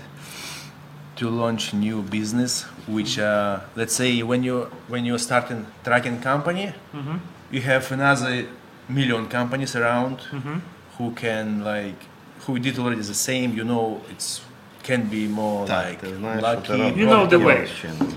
to 1.20 1.28
launch 1.28 1.74
new 1.74 2.00
business 2.00 2.62
which 2.96 3.18
uh, 3.18 3.60
let's 3.76 3.94
say 3.94 4.22
when 4.22 4.42
you 4.42 4.54
when 4.88 5.04
you're 5.04 5.24
starting 5.28 5.66
tracking 5.84 6.18
company 6.30 6.66
mm-hmm. 6.94 7.18
you 7.54 7.60
have 7.60 7.84
another 7.92 8.46
million 8.88 9.28
companies 9.28 9.76
around 9.76 10.16
mm-hmm. 10.18 10.58
who 10.96 11.06
can 11.24 11.62
like 11.72 12.00
who 12.44 12.58
did 12.58 12.78
already 12.78 13.02
the 13.02 13.20
same 13.30 13.48
you 13.58 13.64
know 13.64 14.00
it's 14.12 14.40
can 14.82 15.02
be 15.16 15.28
more 15.28 15.66
like 15.66 16.02
lucky. 16.48 16.78
you 17.00 17.06
know 17.12 17.26
the 17.26 17.38
way. 17.38 17.68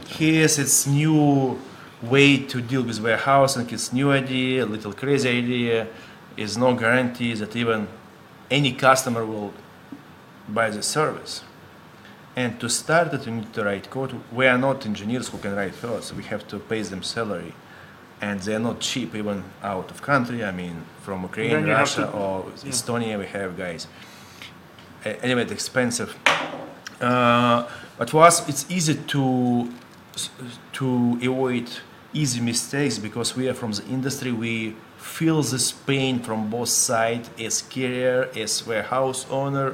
here's 0.08 0.58
it's 0.58 0.88
new 0.88 1.60
way 2.02 2.38
to 2.38 2.62
deal 2.62 2.84
with 2.84 3.00
warehousing 3.02 3.70
it's 3.70 3.92
new 3.92 4.12
idea 4.12 4.64
a 4.64 4.70
little 4.76 4.94
crazy 4.94 5.30
idea. 5.30 5.88
Is 6.36 6.58
no 6.58 6.74
guarantee 6.74 7.36
that 7.36 7.56
even 7.56 7.88
any 8.50 8.72
customer 8.74 9.24
will 9.24 9.54
buy 10.50 10.72
the 10.72 10.82
service. 10.82 11.44
And 12.36 12.60
to 12.60 12.68
start 12.70 13.14
it, 13.14 13.26
you 13.28 13.32
need 13.32 13.54
to 13.54 13.64
write 13.64 13.90
code. 13.90 14.20
We 14.32 14.48
are 14.48 14.58
not 14.58 14.86
engineers 14.86 15.30
who 15.30 15.38
can 15.38 15.56
write 15.56 15.76
so 15.76 16.16
we 16.16 16.24
have 16.24 16.48
to 16.48 16.58
pay 16.60 16.82
them 16.82 17.04
salary. 17.04 17.54
And 18.22 18.40
they're 18.40 18.60
not 18.60 18.80
cheap 18.80 19.14
even 19.16 19.44
out 19.62 19.92
of 19.92 20.02
country. 20.02 20.44
I 20.44 20.52
mean, 20.52 20.84
from 21.02 21.24
Ukraine, 21.24 21.50
Then 21.52 21.64
you 21.68 21.70
have 21.72 21.80
Russia, 21.80 22.02
to- 22.04 22.12
or 22.12 22.44
Estonia, 22.72 23.20
we 23.20 23.28
have 23.28 23.58
guys. 23.58 23.88
Anyway, 25.06 25.42
it's 25.44 25.52
expensive. 25.52 26.16
Uh, 27.02 27.68
but 27.98 28.10
for 28.10 28.24
us, 28.24 28.48
it's 28.48 28.66
easy 28.70 28.96
to 28.96 29.70
to 30.74 31.18
avoid 31.24 31.68
easy 32.14 32.40
mistakes 32.40 32.98
because 33.00 33.36
we 33.36 33.50
are 33.50 33.54
from 33.54 33.72
the 33.74 33.84
industry. 33.88 34.32
We 34.32 34.76
feel 34.98 35.42
this 35.42 35.72
pain 35.72 36.20
from 36.20 36.50
both 36.50 36.70
sides 36.70 37.30
as 37.40 37.62
carrier, 37.64 38.30
as 38.36 38.66
warehouse 38.66 39.26
owner, 39.30 39.74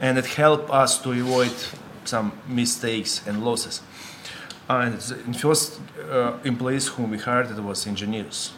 and 0.00 0.18
it 0.18 0.26
helped 0.26 0.70
us 0.70 0.98
to 1.02 1.10
avoid 1.10 1.54
some 2.04 2.32
mistakes 2.48 3.22
and 3.26 3.44
losses. 3.44 3.82
And 4.68 4.98
the 5.32 5.38
first 5.38 5.80
uh, 6.10 6.32
employees 6.44 6.88
whom 6.88 7.10
we 7.10 7.18
hired 7.18 7.50
it 7.50 7.60
was 7.62 7.86
engineers. 7.86 8.52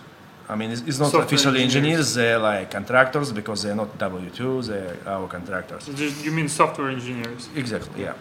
I 0.48 0.54
mean, 0.56 0.70
it's, 0.70 0.82
it's 0.88 0.98
not 0.98 1.10
Software 1.10 1.24
officially 1.24 1.62
engineers. 1.62 1.98
engineers; 1.98 2.14
they're 2.14 2.38
like 2.38 2.70
contractors 2.70 3.32
because 3.32 3.62
they're 3.62 3.76
not 3.76 3.98
W 3.98 4.30
two; 4.30 4.62
they're 4.62 4.96
our 5.06 5.28
contractors. 5.28 5.86
You 6.24 6.32
mean 6.32 6.48
software 6.48 6.88
engineers? 6.90 7.48
Exactly, 7.54 8.04
yeah. 8.04 8.14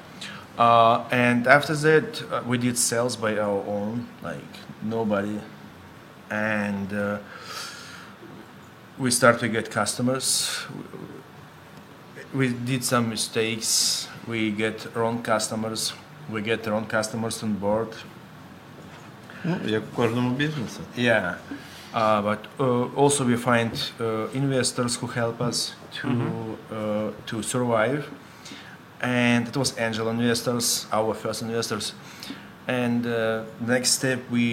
Uh, 0.57 1.05
and 1.11 1.47
after 1.47 1.75
that, 1.75 2.23
uh, 2.31 2.41
we 2.45 2.57
did 2.57 2.77
sales 2.77 3.15
by 3.15 3.37
our 3.37 3.63
own, 3.67 4.07
like 4.23 4.53
nobody. 4.81 5.39
And 6.29 6.91
uh, 6.91 7.19
we 8.97 9.11
start 9.11 9.39
to 9.39 9.47
get 9.47 9.71
customers 9.71 10.65
We 12.34 12.48
did 12.48 12.84
some 12.84 13.08
mistakes. 13.08 14.08
We 14.26 14.50
get 14.50 14.86
wrong 14.94 15.22
customers. 15.22 15.92
We 16.30 16.40
get 16.42 16.66
wrong 16.66 16.86
customers 16.86 17.42
on 17.42 17.52
board. 17.54 17.88
Ну, 19.44 19.56
як 19.66 19.82
в 19.92 19.96
кожному 19.96 20.30
бізнесі. 20.30 20.80
Yeah, 20.96 21.34
uh, 21.94 22.22
but 22.22 22.38
uh, 22.58 23.02
also 23.02 23.24
we 23.24 23.36
find 23.36 23.72
uh, 23.72 24.26
investors 24.34 24.92
who 25.00 25.06
help 25.20 25.40
us 25.40 25.72
to 26.00 26.08
uh, 26.08 27.10
to 27.26 27.42
survive, 27.42 28.02
and 29.00 29.48
it 29.48 29.56
was 29.56 29.70
angel 29.86 30.06
investors, 30.08 30.66
our 30.92 31.12
first 31.22 31.42
investors. 31.42 31.86
And 32.68 33.02
uh, 33.06 33.42
next 33.74 33.90
step, 33.98 34.18
we 34.30 34.46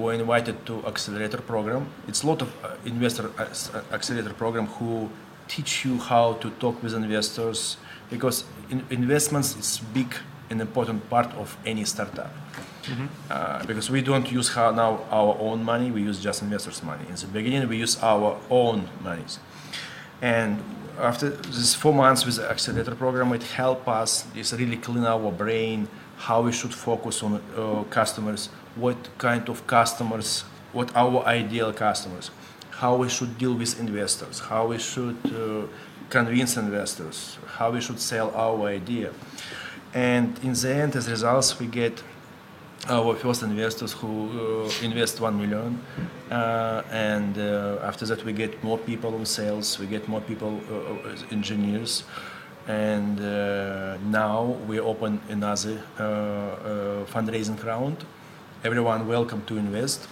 were 0.00 0.14
invited 0.22 0.56
to 0.68 0.74
accelerator 0.86 1.40
program. 1.52 1.82
It's 2.08 2.22
a 2.22 2.26
lot 2.26 2.40
of 2.42 2.48
uh, 2.48 2.92
investor 2.92 3.26
ac- 3.44 3.72
accelerator 3.96 4.34
program 4.42 4.66
who 4.78 4.90
teach 5.51 5.83
you 5.85 5.97
how 5.97 6.33
to 6.41 6.49
talk 6.63 6.81
with 6.81 6.93
investors 6.93 7.77
because 8.09 8.45
in 8.69 8.85
investments 8.89 9.49
is 9.57 9.79
big 9.93 10.15
and 10.49 10.61
important 10.61 11.09
part 11.09 11.29
of 11.33 11.57
any 11.65 11.83
startup. 11.85 12.31
Uh, 13.29 13.63
because 13.65 13.89
we 13.91 14.01
don't 14.01 14.31
use 14.31 14.49
how 14.55 14.71
now 14.71 14.91
our 15.11 15.37
own 15.39 15.63
money, 15.63 15.91
we 15.91 16.01
use 16.01 16.19
just 16.19 16.41
investors' 16.41 16.81
money. 16.83 17.05
In 17.07 17.15
the 17.15 17.27
beginning, 17.27 17.67
we 17.69 17.77
use 17.77 17.95
our 18.01 18.39
own 18.49 18.89
monies. 19.03 19.39
And 20.21 20.63
after 20.99 21.29
this 21.29 21.75
four 21.75 21.93
months 21.93 22.25
with 22.25 22.37
the 22.37 22.49
accelerator 22.49 22.95
program, 22.95 23.33
it 23.33 23.43
helped 23.43 23.87
us 23.87 24.25
just 24.33 24.53
really 24.53 24.77
clean 24.77 25.05
our 25.05 25.31
brain, 25.31 25.87
how 26.17 26.41
we 26.41 26.51
should 26.51 26.73
focus 26.73 27.23
on 27.23 27.41
uh, 27.55 27.83
customers, 27.89 28.49
what 28.75 28.97
kind 29.17 29.47
of 29.49 29.65
customers, 29.67 30.41
what 30.73 30.95
our 30.95 31.23
ideal 31.25 31.71
customers, 31.73 32.31
how 32.81 32.95
we 32.95 33.07
should 33.07 33.37
deal 33.37 33.53
with 33.53 33.79
investors, 33.79 34.39
how 34.39 34.65
we 34.65 34.79
should 34.79 35.19
uh, 35.27 35.67
convince 36.09 36.57
investors, 36.57 37.37
how 37.57 37.69
we 37.69 37.79
should 37.79 37.99
sell 37.99 38.31
our 38.35 38.67
idea. 38.69 39.11
And 39.93 40.27
in 40.43 40.53
the 40.53 40.73
end, 40.73 40.95
as 40.95 41.07
results, 41.07 41.59
we 41.59 41.67
get 41.67 42.01
our 42.89 43.15
first 43.15 43.43
investors 43.43 43.91
who 43.93 44.11
uh, 44.65 44.83
invest 44.83 45.21
1 45.21 45.37
million 45.37 45.79
uh, 46.31 46.81
and 46.89 47.37
uh, 47.37 47.77
after 47.83 48.07
that 48.07 48.25
we 48.25 48.33
get 48.33 48.63
more 48.63 48.79
people 48.79 49.13
on 49.13 49.23
sales 49.23 49.77
we 49.77 49.85
get 49.85 50.07
more 50.07 50.21
people 50.21 50.59
uh, 50.71 51.09
as 51.09 51.23
engineers 51.31 52.03
and 52.67 53.19
uh, 53.19 53.97
now 54.09 54.57
we 54.67 54.79
open 54.79 55.21
another 55.29 55.79
uh, 55.99 56.03
uh, 56.03 57.05
fundraising 57.05 57.63
round 57.63 58.03
everyone 58.63 59.07
welcome 59.07 59.43
to 59.45 59.57
invest 59.57 60.07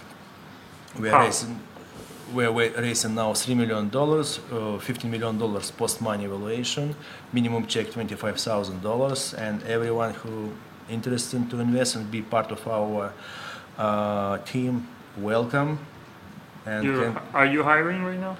we 1.00 1.08
are 1.08 1.18
How? 1.18 1.24
raising 1.24 1.58
we're 2.32 2.50
raising 2.80 3.14
now 3.14 3.32
$3 3.32 3.56
million, 3.56 3.86
uh, 3.88 4.78
$15 4.78 5.04
million 5.04 5.38
post-money 5.76 6.24
evaluation, 6.24 6.94
minimum 7.32 7.66
check 7.66 7.86
$25,000, 7.88 9.38
and 9.38 9.62
everyone 9.64 10.14
who 10.14 10.50
interested 10.88 11.48
to 11.50 11.60
invest 11.60 11.96
and 11.96 12.10
be 12.10 12.22
part 12.22 12.50
of 12.50 12.66
our 12.66 13.12
uh, 13.78 14.38
team, 14.38 14.86
welcome. 15.18 15.78
And 16.66 16.84
You're, 16.84 17.12
can- 17.12 17.22
are 17.34 17.46
you 17.46 17.62
hiring 17.62 18.02
right 18.04 18.18
now? 18.20 18.36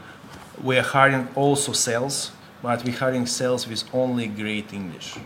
we're 0.62 0.82
hiring 0.82 1.26
also 1.36 1.72
sales, 1.72 2.32
but 2.62 2.84
we're 2.84 2.94
hiring 2.96 3.24
sales 3.26 3.66
with 3.66 3.82
only 3.94 4.26
great 4.26 4.72
English. 4.74 5.16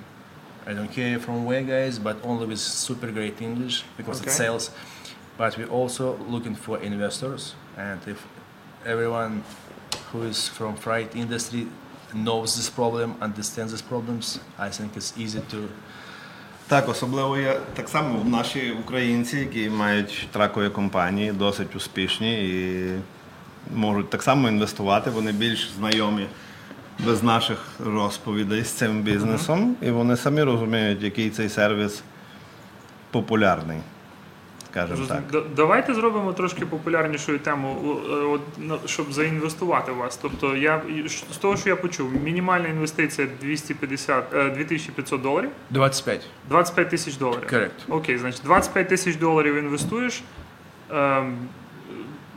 I 0.66 0.72
don't 0.74 0.88
care 0.92 1.18
from 1.18 1.44
where, 1.44 1.62
guys, 1.62 1.98
but 1.98 2.16
only 2.24 2.46
with 2.46 2.60
super 2.60 3.10
great 3.10 3.42
English 3.42 3.84
because 3.96 4.18
it's 4.20 4.28
Okay. 4.28 4.44
sales. 4.44 4.70
But 5.36 5.58
we're 5.58 5.66
also 5.66 6.16
looking 6.28 6.54
for 6.54 6.78
investors, 6.78 7.56
and 7.76 8.00
if 8.06 8.24
everyone 8.86 9.42
who 10.12 10.22
is 10.22 10.48
from 10.48 10.76
freight 10.76 11.14
industry 11.16 11.66
knows 12.12 12.56
this 12.56 12.70
problem, 12.70 13.16
understands 13.20 13.72
these 13.72 13.82
problems, 13.82 14.38
I 14.58 14.68
think 14.68 14.96
it's 14.96 15.12
easy 15.18 15.40
to 15.50 15.68
Так, 16.68 16.88
особливо 16.88 17.38
є 17.38 17.60
так 17.74 17.88
само 17.88 18.24
наші 18.24 18.70
українці, 18.70 19.36
які 19.36 19.70
мають 19.70 20.28
тракові 20.32 20.68
компанії, 20.68 21.32
досить 21.32 21.76
успішні 21.76 22.48
і 22.48 22.90
можуть 23.74 24.10
так 24.10 24.22
само 24.22 24.48
інвестувати. 24.48 25.10
Вони 25.10 25.32
більш 25.32 25.70
знайомі 25.78 26.26
без 26.98 27.22
наших 27.22 27.58
розповідей 27.84 28.64
з 28.64 28.70
цим 28.70 29.02
бізнесом, 29.02 29.76
і 29.82 29.90
вони 29.90 30.16
самі 30.16 30.42
розуміють, 30.42 31.02
який 31.02 31.30
цей 31.30 31.48
сервіс 31.48 32.02
популярний 33.10 33.78
Скажімо 34.73 34.97
Роз- 35.03 35.07
так. 35.07 35.21
да- 35.31 35.43
Давайте 35.55 35.93
зробимо 35.93 36.33
трошки 36.33 36.65
популярнішою 36.65 37.39
тему, 37.39 37.77
о, 37.85 38.13
е, 38.13 38.25
от, 38.25 38.41
ну, 38.57 38.79
щоб 38.85 39.13
заінвестувати 39.13 39.91
в 39.91 39.95
вас. 39.95 40.17
Тобто, 40.21 40.55
я 40.55 40.81
і 41.05 41.09
ш- 41.09 41.25
з 41.33 41.37
того, 41.37 41.57
що 41.57 41.69
я 41.69 41.75
почув, 41.75 42.11
мінімальна 42.23 42.67
інвестиція 42.67 43.27
250, 43.41 44.33
е, 44.33 44.49
2500 44.49 45.21
доларів, 45.21 45.49
25. 45.69 46.21
25 46.49 46.89
тисяч 46.89 47.15
доларів. 47.15 47.49
Correct. 47.53 47.69
Окей, 47.89 48.17
значить, 48.17 48.41
25 48.43 48.87
тисяч 48.89 49.15
доларів 49.15 49.55
інвестуєш. 49.55 50.21
Ем, 50.91 51.37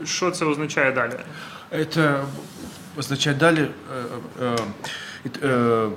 що 0.04 0.30
це 0.30 0.44
означає 0.44 0.92
далі? 0.92 1.12
Это 1.72 2.24
означает 2.98 3.38
далее, 3.38 3.68
э, 4.40 4.44
э, 4.44 4.58
it, 5.26 5.42
э, 5.48 5.90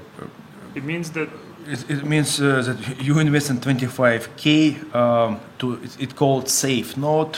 It 0.75 0.85
means 0.85 1.11
that 1.11 1.29
It, 1.67 1.91
it 1.91 2.05
means 2.05 2.41
uh, 2.41 2.63
that 2.63 2.79
you 3.03 3.19
invest 3.19 3.51
in 3.51 3.59
25k 3.61 4.95
um, 4.95 5.41
to 5.59 5.75
it, 5.75 5.97
it 6.01 6.17
called 6.17 6.49
safe 6.49 6.97
note. 6.97 7.35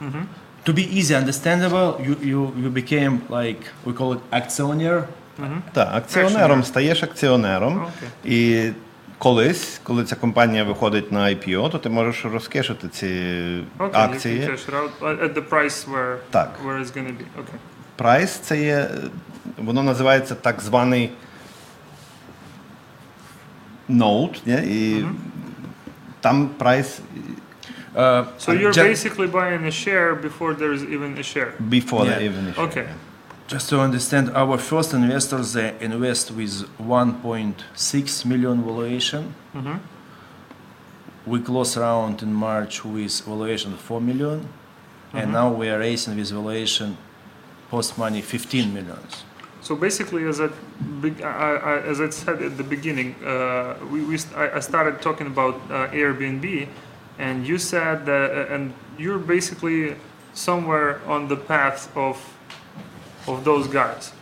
Mm-hmm. 0.00 0.22
To 0.64 0.72
be 0.72 0.84
easy 0.98 1.14
understandable, 1.14 1.88
you, 2.06 2.16
you 2.30 2.52
you 2.62 2.70
became 2.70 3.14
like 3.28 3.60
we 3.84 3.92
call 3.92 4.14
it 4.14 4.22
actionnaire. 4.32 5.06
Так, 5.72 5.88
акціонером 5.94 6.64
стаєш 6.64 7.02
акціонером. 7.02 7.74
Окей. 7.76 8.34
І 8.34 8.70
колись, 9.18 9.80
коли 9.82 10.04
ця 10.04 10.16
компанія 10.16 10.64
виходить 10.64 11.12
на 11.12 11.24
IPO, 11.24 11.70
то 11.70 11.78
ти 11.78 11.88
можеш 11.88 12.24
розкішити 12.24 12.88
ці 12.88 13.06
okay, 13.78 13.90
акції. 13.92 14.40
you 14.40 14.50
can 14.50 14.70
cash 14.70 15.00
out 15.00 15.22
at 15.22 15.34
the 15.34 15.48
price 15.48 15.88
where, 15.88 16.16
Так. 16.30 16.58
where 16.66 16.78
it's 16.80 16.96
gonna 16.96 17.12
be. 17.12 17.24
Okay. 17.40 17.58
Прайс 17.96 18.30
це 18.30 18.62
є, 18.62 18.88
воно 19.58 19.82
називається 19.82 20.34
так 20.34 20.60
званий 20.60 21.10
ноут, 23.89 24.41
і 24.47 25.05
там 26.21 26.49
прайс 26.57 27.01
Uh, 27.95 28.25
So 28.39 28.53
you're 28.53 28.71
ju- 28.71 28.83
basically 28.83 29.27
buying 29.27 29.63
a 29.65 29.71
share 29.71 30.15
before 30.27 30.51
there's 30.61 30.81
even 30.95 31.09
a 31.23 31.23
share. 31.23 31.51
Before 31.77 32.03
Yeah. 32.05 32.13
the 32.19 32.23
even 32.29 32.43
issue. 32.51 32.61
Okay. 32.67 32.85
Just 33.53 33.67
to 33.71 33.75
understand, 33.87 34.25
our 34.41 34.57
first 34.71 34.93
investors 34.93 35.47
they 35.57 35.69
invest 35.81 36.25
with 36.39 36.53
1.6 36.79 38.25
million 38.31 38.57
valuation. 38.69 39.23
Mhm. 39.55 39.75
We 41.31 41.37
close 41.49 41.71
round 41.87 42.15
in 42.23 42.33
March 42.33 42.75
with 42.95 43.13
valuation 43.31 43.69
of 43.73 43.79
4 43.89 43.99
million, 44.01 44.39
and 45.13 45.25
now 45.39 45.47
we 45.59 45.65
are 45.73 45.79
raising 45.79 46.15
with 46.19 46.29
valuation 46.39 46.89
post 47.69 47.97
money 47.97 48.21
15 48.21 48.67
millions. 48.77 49.11
So 49.66 49.74
basically, 49.74 50.22
as 50.28 50.40
I, 50.40 50.48
be- 51.02 51.24
I- 51.24 51.56
I- 51.74 51.82
as 51.90 52.00
I 52.00 52.08
said 52.10 52.40
at 52.40 52.56
the 52.56 52.62
beginning, 52.62 53.16
uh, 53.24 53.74
we, 53.90 53.98
we 54.04 54.16
st- 54.16 54.36
I 54.58 54.60
started 54.60 55.02
talking 55.02 55.26
about 55.26 55.54
uh, 55.68 55.88
Airbnb, 55.90 56.68
and 57.18 57.44
you 57.44 57.58
said 57.58 58.06
that, 58.06 58.30
uh, 58.30 58.54
and 58.54 58.72
you're 58.96 59.18
basically 59.18 59.96
somewhere 60.34 61.00
on 61.08 61.26
the 61.26 61.36
path 61.36 61.90
of 61.96 62.16
of 63.26 63.42
those 63.42 63.66
guys. 63.66 64.12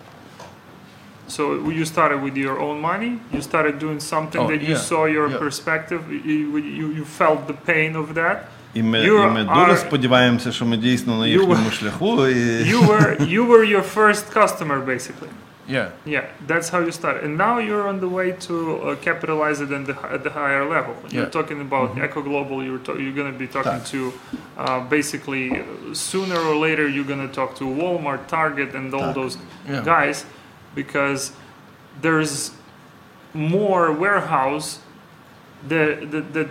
So 1.26 1.68
you 1.68 1.84
started 1.84 2.22
with 2.22 2.36
your 2.38 2.58
own 2.58 2.80
money. 2.80 3.20
You 3.30 3.42
started 3.42 3.78
doing 3.78 4.00
something 4.00 4.40
Oh, 4.40 4.48
that 4.48 4.62
you 4.62 4.74
yeah, 4.76 4.88
saw 4.90 5.04
your 5.04 5.28
yeah. 5.28 5.36
perspective. 5.44 6.00
You, 6.10 6.56
you, 6.56 6.86
you 6.98 7.04
felt 7.04 7.46
the 7.46 7.52
pain 7.72 7.96
of 7.96 8.14
that. 8.14 8.48
І 8.74 8.82
ми 8.82 8.98
you 8.98 9.26
і 9.26 9.30
ми 9.30 9.44
are, 9.44 9.76
сподіваємося, 9.76 10.52
що 10.52 10.64
ми 10.64 10.76
дійсно 10.76 11.18
на 11.18 11.26
їхньому 11.26 11.70
шляху. 11.70 12.26
І... 12.26 12.34
You 12.74 12.86
were 12.86 13.20
you 13.20 13.46
were 13.46 13.64
your 13.64 13.94
first 13.94 14.32
customer, 14.40 14.80
basically. 14.86 15.28
Yeah. 15.66 15.90
Yeah, 16.04 16.26
that's 16.46 16.68
how 16.68 16.80
you 16.80 16.92
start. 16.92 17.22
And 17.24 17.38
now 17.38 17.58
you're 17.58 17.88
on 17.88 18.00
the 18.00 18.08
way 18.08 18.32
to 18.48 18.54
uh, 18.76 18.96
capitalize 18.96 19.60
it 19.60 19.70
at 19.72 19.86
the, 19.86 19.96
at 20.10 20.22
the 20.22 20.30
higher 20.30 20.68
level. 20.68 20.94
Yeah. 21.08 21.20
You're 21.20 21.30
talking 21.30 21.60
about 21.60 21.90
mm-hmm. 21.90 22.02
Echo 22.02 22.20
Global, 22.22 22.62
you're, 22.62 22.78
to- 22.80 23.00
you're 23.00 23.14
going 23.14 23.32
to 23.32 23.38
be 23.38 23.46
talking 23.46 23.82
to 23.92 24.12
uh, 24.58 24.80
basically 24.80 25.64
sooner 25.94 26.38
or 26.38 26.56
later, 26.56 26.86
you're 26.86 27.04
going 27.04 27.26
to 27.26 27.32
talk 27.32 27.56
to 27.56 27.64
Walmart, 27.64 28.26
Target, 28.26 28.74
and 28.74 28.92
all 28.92 29.12
those 29.12 29.38
yeah. 29.66 29.82
guys 29.82 30.26
because 30.74 31.32
there's 32.02 32.50
more 33.32 33.90
warehouse 33.90 34.80
that, 35.68 36.10
that, 36.10 36.34
that 36.34 36.48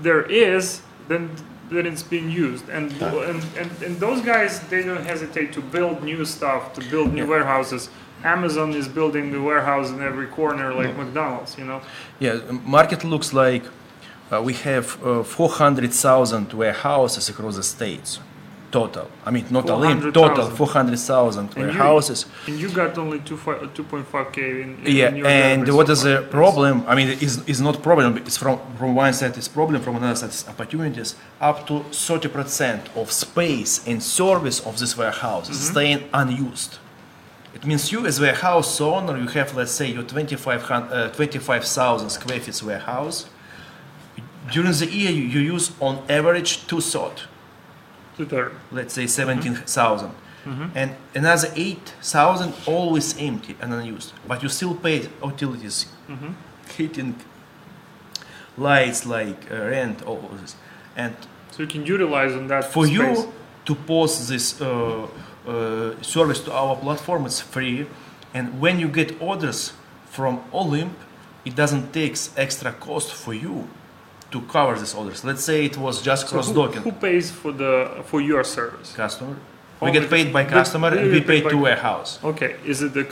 there 0.00 0.22
is 0.22 0.80
than 1.08 1.30
than 1.70 1.86
it's 1.86 2.02
being 2.02 2.30
used. 2.30 2.68
And, 2.68 2.92
and 3.02 3.42
and 3.60 3.70
and 3.86 3.96
those 4.00 4.20
guys 4.20 4.60
they 4.68 4.82
don't 4.82 5.04
hesitate 5.06 5.52
to 5.54 5.60
build 5.60 6.02
new 6.02 6.24
stuff 6.24 6.72
to 6.74 6.80
build 6.90 7.12
new 7.12 7.22
Yeah. 7.24 7.28
warehouses. 7.34 7.88
Amazon 8.24 8.72
is 8.74 8.88
building 8.88 9.32
the 9.32 9.40
warehouse 9.40 9.90
in 9.90 10.00
every 10.02 10.26
corner 10.26 10.72
like 10.72 10.96
mcdonald's 10.96 11.58
you 11.58 11.64
know? 11.64 11.80
Yeah, 12.20 12.40
market 12.64 13.04
looks 13.04 13.32
like 13.34 13.64
uh, 14.32 14.40
we 14.42 14.54
have 14.54 14.86
uh, 15.04 15.22
400,000 15.22 16.52
warehouses 16.54 17.28
across 17.28 17.56
the 17.56 17.62
states 17.62 18.18
total. 18.74 19.06
I 19.28 19.30
mean, 19.34 19.44
not 19.58 19.64
in, 19.64 19.68
400,000. 19.68 20.12
total 20.12 20.46
400,000 20.50 21.38
And 21.38 21.56
you- 21.56 21.62
warehouses. 21.64 22.26
and 22.48 22.56
you 22.62 22.68
got 22.80 22.92
only 22.98 23.20
2.5k 23.20 24.38
in, 24.64 24.68
in 24.84 24.96
Yeah, 24.96 25.08
in 25.10 25.16
your 25.18 25.26
and 25.26 25.62
what 25.78 25.88
is 25.94 26.00
the 26.08 26.16
problem? 26.38 26.74
I 26.90 26.94
mean, 26.98 27.08
it's, 27.24 27.36
it's 27.50 27.62
not 27.68 27.74
problem. 27.88 28.10
It's 28.28 28.38
from 28.42 28.56
from 28.78 28.90
one 29.04 29.12
side 29.20 29.34
it's 29.40 29.50
problem, 29.60 29.78
from 29.86 29.94
another 30.00 30.18
side 30.22 30.32
it's 30.36 30.44
opportunities. 30.54 31.10
Up 31.48 31.58
to 31.68 31.74
30% 31.90 32.80
of 33.00 33.06
space 33.26 33.72
and 33.90 33.98
service 34.20 34.58
of 34.68 34.72
this 34.82 34.92
warehouse 35.00 35.46
is 35.54 35.60
staying 35.72 36.00
unused. 36.22 36.72
It 37.56 37.62
means 37.68 37.82
you 37.92 38.00
as 38.10 38.16
warehouse 38.26 38.80
owner, 38.80 39.14
you 39.22 39.28
have 39.38 39.48
let's 39.58 39.74
say 39.80 39.86
your 39.96 40.02
25,000 40.02 40.92
uh, 40.92 41.08
25,000 41.10 42.10
square 42.18 42.40
feet 42.44 42.60
warehouse. 42.68 43.18
During 44.54 44.72
the 44.80 44.88
year, 44.98 45.12
you, 45.18 45.24
you 45.34 45.40
use 45.54 45.66
on 45.80 45.94
average 46.18 46.50
two 46.70 46.80
third 46.92 47.16
Two-third. 48.16 48.52
let's 48.70 48.94
say 48.94 49.06
17,000. 49.06 50.10
And 50.74 50.94
another 51.14 51.48
8,000 51.56 52.52
always 52.66 53.18
empty 53.18 53.56
and 53.62 53.72
unused. 53.72 54.12
But 54.28 54.42
you 54.42 54.50
still 54.50 54.74
pay 54.74 55.08
utilities, 55.24 55.86
heating, 56.76 57.14
lights, 58.58 59.06
like 59.06 59.50
uh, 59.50 59.54
rent, 59.56 60.02
all 60.02 60.20
of 60.30 60.40
this. 60.40 60.54
And 60.96 61.16
so 61.50 61.62
you 61.62 61.68
can 61.68 61.86
utilize 61.86 62.34
on 62.34 62.46
that 62.48 62.64
for 62.64 62.86
space. 62.86 62.98
you 62.98 63.32
to 63.64 63.74
post 63.74 64.28
this 64.28 64.60
uh, 64.60 65.08
uh, 65.46 66.02
service 66.02 66.40
to 66.40 66.52
our 66.52 66.76
platform, 66.76 67.24
it's 67.26 67.40
free. 67.40 67.86
And 68.34 68.60
when 68.60 68.78
you 68.78 68.88
get 68.88 69.20
orders 69.22 69.72
from 70.10 70.40
Olymp, 70.52 70.92
it 71.44 71.54
doesn't 71.54 71.92
take 71.92 72.16
extra 72.36 72.72
cost 72.72 73.12
for 73.12 73.34
you 73.34 73.68
to 74.34 74.40
cover 74.54 74.74
these 74.82 74.94
orders. 75.00 75.18
Let's 75.30 75.44
say 75.50 75.58
it 75.70 75.76
was 75.86 75.94
just 76.10 76.20
cross 76.30 76.48
who, 76.48 76.54
docking 76.60 76.82
who 76.86 76.92
pays 77.06 77.26
for 77.40 77.52
the 77.62 77.72
for 78.10 78.20
your 78.30 78.42
service 78.56 78.88
customer. 79.04 79.36
We 79.86 79.90
get 79.98 80.08
paid 80.16 80.28
by 80.38 80.42
customer 80.58 80.88
the- 80.90 81.00
and 81.00 81.06
we 81.16 81.20
pay 81.32 81.40
to 81.52 81.56
warehouse. 81.66 82.10
Okay, 82.30 82.52
is 82.72 82.78
it 82.86 82.90
the? 82.98 83.04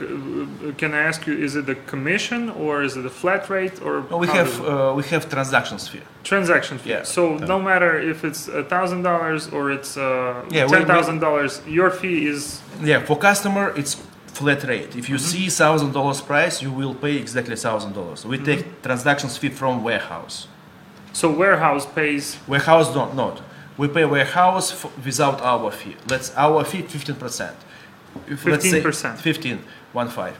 Can 0.80 0.90
I 1.00 1.02
ask 1.10 1.18
you? 1.28 1.34
Is 1.46 1.52
it 1.60 1.64
the 1.72 1.76
commission 1.92 2.40
or 2.62 2.72
is 2.86 2.92
it 3.00 3.04
a 3.12 3.14
flat 3.22 3.42
rate 3.56 3.76
or? 3.86 3.94
No, 4.10 4.16
we 4.24 4.28
have 4.38 4.50
does 4.58 4.70
uh, 4.72 4.98
we 4.98 5.02
have 5.12 5.22
transactions 5.36 5.82
fee. 5.90 6.04
transaction 6.32 6.76
fee. 6.82 6.90
yeah. 6.94 7.02
So 7.16 7.22
no 7.54 7.58
matter 7.70 7.92
if 8.12 8.18
it's 8.28 8.42
a 8.60 8.64
thousand 8.74 9.00
dollars 9.10 9.42
or 9.56 9.64
it's 9.76 9.92
uh, 9.96 10.04
Yeah, 10.56 10.74
ten 10.76 10.84
thousand 10.94 11.18
dollars, 11.26 11.52
your 11.78 11.90
fee 12.00 12.18
is 12.34 12.40
Yeah, 12.90 13.06
for 13.08 13.16
customer 13.30 13.66
it's 13.80 13.92
flat 14.38 14.60
rate. 14.72 14.90
If 15.02 15.06
you 15.12 15.18
see 15.32 15.44
thousand 15.62 15.90
dollars 15.98 16.20
price, 16.30 16.54
you 16.64 16.70
will 16.80 16.94
pay 17.04 17.14
exactly 17.24 17.56
thousand 17.66 17.92
dollars. 17.98 18.20
We 18.32 18.36
take 18.50 18.62
transactions 18.88 19.34
fee 19.40 19.52
from 19.60 19.74
warehouse. 19.88 20.36
so 21.13 21.29
warehouse 21.31 21.85
pays. 21.85 22.37
Warehouse 22.47 22.93
don't 22.93 23.15
not. 23.15 23.41
We 23.77 23.87
pay 23.87 24.05
warehouse 24.05 24.71
f- 24.71 24.91
without 25.05 25.41
our 25.41 25.71
fee. 25.71 25.95
Let's 26.09 26.33
our 26.35 26.63
fee 26.63 26.81
fifteen 26.81 27.15
percent. 27.15 27.55
15%. 28.27 29.17
15, 29.17 29.59
one 29.93 30.09
five. 30.09 30.35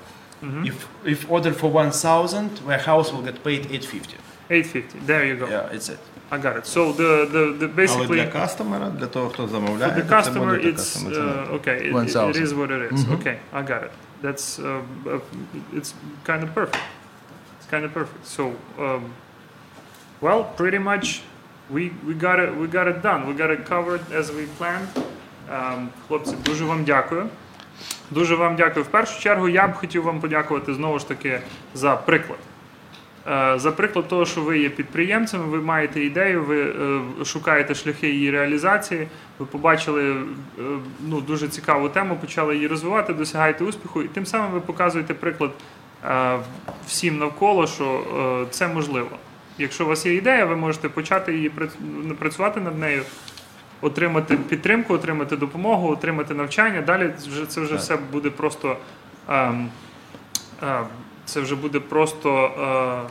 If 0.66 0.88
if 1.06 1.30
order 1.32 1.54
for 1.54 1.70
one 1.72 1.92
thousand, 1.92 2.60
warehouse 2.66 3.12
will 3.12 3.22
get 3.24 3.44
paid 3.44 3.72
eight 3.72 3.86
fifty. 3.86 4.18
850. 4.50 5.00
There 5.06 5.26
you 5.26 5.36
go. 5.36 5.48
Yeah, 5.48 5.70
it's 5.76 5.90
it. 5.90 6.00
I 6.32 6.38
got 6.38 6.58
it. 6.58 6.66
So 6.66 6.92
the 6.92 7.26
the, 7.32 7.44
the 7.60 7.68
Але 7.68 7.76
basically 7.76 8.16
для 8.16 8.26
кастомера, 8.28 8.90
для 8.90 9.08
того, 9.08 9.30
хто 9.30 9.44
for 9.44 9.50
замовляє, 9.50 9.94
the 9.96 10.02
то 10.02 10.22
це 10.24 10.30
customer 10.30 10.46
буде 10.46 10.58
така 10.58 10.70
it's 10.70 10.80
сама 10.84 11.12
ціна. 11.12 11.26
uh, 11.26 11.54
okay. 11.54 11.82
It, 11.82 11.88
it, 11.88 11.94
1000. 11.94 12.36
it 12.36 12.48
is 12.48 12.54
what 12.54 12.70
it 12.72 12.92
is. 12.94 13.06
Okay, 13.10 13.38
I 13.54 13.62
got 13.62 13.84
it. 13.84 13.92
That's 14.22 14.60
uh, 14.60 14.82
uh, 15.06 15.20
it's 15.78 15.94
kind 16.26 16.44
of 16.44 16.54
perfect. 16.54 16.84
It's 17.60 17.68
kind 17.74 17.86
of 17.86 17.92
perfect. 17.94 18.26
So 18.26 18.44
um, 18.80 19.04
well, 20.23 20.45
pretty 20.57 20.79
much 20.79 21.23
we 21.75 21.83
we 22.07 22.15
got 22.15 22.39
it 22.45 22.51
we 22.61 22.67
got 22.79 22.87
it 22.93 23.03
done. 23.03 23.21
We 23.29 23.35
got 23.43 23.51
it 23.51 23.63
covered 23.73 24.03
as 24.21 24.27
we 24.31 24.45
planned. 24.59 24.89
Um, 25.51 25.89
хлопці, 26.09 26.37
дуже 26.45 26.65
вам 26.65 26.85
дякую. 26.85 27.29
Дуже 28.11 28.35
вам 28.35 28.57
дякую. 28.57 28.85
В 28.85 28.89
першу 28.89 29.21
чергу 29.21 29.49
я 29.49 29.69
б 29.69 29.75
хотів 29.75 30.03
вам 30.03 30.21
подякувати 30.21 30.75
знову 30.75 30.99
ж 30.99 31.09
таки 31.09 31.41
за 31.75 31.97
приклад. 31.97 32.39
Е, 33.31 33.59
За 33.59 33.73
приклад 33.73 34.09
того, 34.09 34.27
що 34.27 34.41
ви 34.41 34.59
є 34.59 34.69
підприємцями, 34.69 35.45
ви 35.45 35.61
маєте 35.61 36.05
ідею, 36.05 36.45
ви 36.45 36.63
е, 36.63 37.25
шукаєте 37.25 37.75
шляхи 37.75 38.09
її 38.09 38.31
реалізації. 38.31 39.09
Ви 39.39 39.47
побачили 39.47 40.13
е, 40.13 40.15
ну, 41.07 41.21
дуже 41.21 41.49
цікаву 41.49 41.89
тему, 41.89 42.19
почали 42.21 42.55
її 42.55 42.67
розвивати, 42.67 43.13
досягаєте 43.13 43.65
успіху, 43.65 44.03
і 44.03 44.09
тим 44.09 44.27
самим 44.27 44.51
ви 44.51 44.61
показуєте 44.61 45.15
приклад 45.15 45.51
всім 46.87 47.19
навколо, 47.19 47.67
що 47.67 48.05
це 48.51 48.69
можливо. 48.69 49.11
Якщо 49.59 49.85
у 49.85 49.89
вас 49.89 50.07
є 50.07 50.15
ідея, 50.15 50.45
ви 50.45 50.57
можете 50.57 50.89
почати 50.89 51.35
її 51.35 51.51
працювати 52.19 52.61
над 52.61 52.79
нею, 52.79 53.03
отримати 53.81 54.37
підтримку, 54.37 54.95
отримати 54.95 55.37
допомогу, 55.37 55.89
отримати 55.91 56.35
навчання. 56.35 56.81
Далі 56.81 57.11
це 57.49 57.61
вже 57.61 57.75
все 57.77 57.97
буде 58.13 58.31
просто. 58.31 58.77
ем, 59.29 59.69
е, 60.63 60.81
це 61.25 61.41
вже 61.41 61.55
буде 61.57 61.81
просто 61.81 62.51
е, 63.07 63.11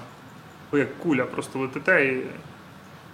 ви 0.71 0.79
як 0.79 0.99
куля, 0.99 1.23
просто 1.23 1.59
летите 1.59 2.05
і 2.05 2.21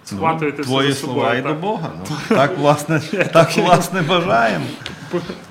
схватуєте 0.04 0.62
все 0.62 0.70
Твої 0.70 0.92
за 0.92 0.98
собою. 0.98 1.20
слова 1.20 1.34
і 1.34 1.42
до 1.42 1.54
Бога. 1.54 1.90
Ну, 2.10 2.16
так, 2.36 2.58
власне, 2.58 3.00
так, 3.32 3.56
власне, 3.56 4.02
бажаємо. 4.02 4.64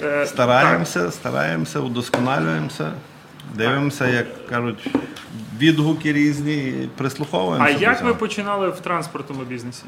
Е, 0.04 0.26
Стараємося, 0.26 1.12
стараємося, 1.12 1.80
удосконалюємося, 1.80 2.92
дивимося, 3.56 4.08
як 4.08 4.48
кажуть, 4.48 4.88
відгуки 5.58 6.14
різні, 6.14 6.54
і 6.68 6.90
А 7.60 7.70
як 7.70 8.04
ви 8.04 8.14
починали 8.14 8.70
в 8.70 8.80
транспортному 8.80 9.44
бізнесі? 9.44 9.84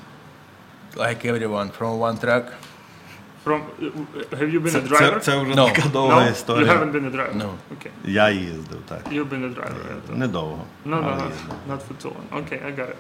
Like 0.98 1.26
everyone, 1.26 1.70
from 1.80 2.00
one 2.00 2.20
truck. 2.26 2.44
From, 3.46 3.62
have 4.32 4.50
you 4.54 4.60
been 4.62 4.72
Це, 4.72 4.80
a 4.80 4.88
driver? 4.88 5.14
це 5.14 5.20
це 5.20 5.38
вже 5.38 5.52
No. 5.54 5.74
така 5.74 5.90
довга 5.90 6.22
no? 6.22 6.32
історія. 6.32 6.74
You 6.74 6.78
haven't 6.80 6.92
been 6.92 7.12
a 7.12 7.16
driver? 7.16 7.36
No. 7.38 7.46
Okay. 7.46 7.90
Я 8.06 8.30
їздив, 8.30 8.78
так. 8.86 9.00
You've 9.12 9.30
been 9.30 9.44
a 9.44 9.54
driver. 9.56 9.76
yeah. 10.10 10.18
Недовго. 10.18 10.60
No, 10.86 10.96
no, 10.96 11.02
no, 11.02 11.74
not 11.74 11.80
for 11.88 12.04
too 12.04 12.12
long. 12.16 12.44
Okay, 12.44 12.60
I 12.68 12.72
got 12.80 12.90
it. 12.90 12.96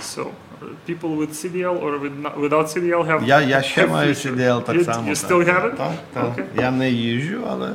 So, 0.00 0.22
uh, 0.22 0.66
people 0.86 1.16
with 1.16 1.30
CDL 1.40 1.76
or 1.84 1.98
with 1.98 2.14
without 2.44 2.66
CDL 2.74 3.02
have 3.06 3.24
Я, 3.24 3.40
я 3.40 3.62
ще 3.62 3.80
have 3.80 3.90
маю 3.90 4.14
future. 4.14 4.36
CDL 4.36 4.62
так 4.62 4.76
you, 4.76 4.84
само. 4.84 5.10
You 5.10 5.14
still 5.14 5.44
так. 5.44 5.56
have 5.56 5.64
it? 5.72 5.76
Так, 5.76 5.92
так. 6.12 6.24
Okay. 6.24 6.44
Я 6.62 6.70
не 6.70 6.90
їжджу, 6.90 7.44
але 7.50 7.72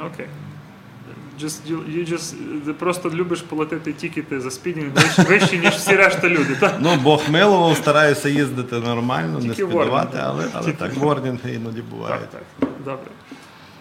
Okay. 0.00 0.26
Just, 1.42 1.70
you, 1.70 1.78
you 1.96 2.12
just, 2.12 2.34
ти 2.66 2.72
просто 2.72 3.10
любиш 3.10 3.40
платити 3.42 3.92
тікети 3.92 4.40
за 4.40 4.50
спідінг 4.50 4.90
вище, 5.28 5.58
ніж 5.58 5.70
всі 5.74 5.96
решта 5.96 6.28
люди. 6.28 6.56
Так? 6.60 6.76
Ну, 6.80 6.96
Бог 6.96 7.22
милував, 7.30 7.76
стараюся 7.76 8.28
їздити 8.28 8.76
нормально, 8.76 9.34
не 9.38 9.40
Тільки 9.40 9.54
спідувати, 9.54 9.88
ворнінги. 9.90 10.22
але, 10.24 10.44
але 10.54 10.72
так 10.72 10.94
ворнінги 10.94 11.54
іноді 11.54 11.82
бувають. 11.82 12.30
Так, 12.30 12.42
так. 12.60 12.68
Добре. 12.84 13.06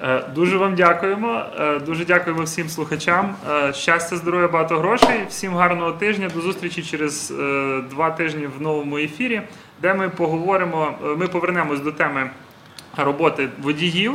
Е, 0.04 0.24
Дуже 0.36 0.58
вам 0.58 0.76
дякуємо. 0.76 1.46
Е, 1.60 1.80
Дуже 1.80 2.06
дякуємо 2.06 2.44
всім 2.44 2.70
слухачам. 2.70 3.36
Е, 3.52 3.74
Щастя, 3.74 4.18
здоров'я, 4.18 4.48
багато 4.48 4.78
грошей. 4.78 5.20
Всім 5.30 5.54
гарного 5.54 5.92
тижня. 5.92 6.30
До 6.36 6.42
зустрічі 6.42 6.84
через 6.84 7.34
два 7.90 8.12
тижні 8.12 8.48
в 8.60 8.62
новому 8.62 8.98
ефірі, 8.98 9.42
де 9.82 9.94
ми 9.94 10.10
поговоримо. 10.10 10.94
Ми 11.18 11.28
повернемось 11.28 11.80
до 11.80 11.92
теми 11.92 12.30
роботи 12.98 13.50
водіїв 13.62 14.14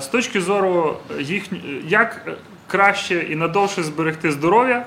з 0.00 0.06
точки 0.06 0.40
зору 0.40 0.96
їх, 1.20 1.44
як 1.86 2.22
е, 2.28 2.32
краще 2.66 3.14
і 3.14 3.36
надовше 3.36 3.82
зберегти 3.82 4.32
здоров'я, 4.32 4.86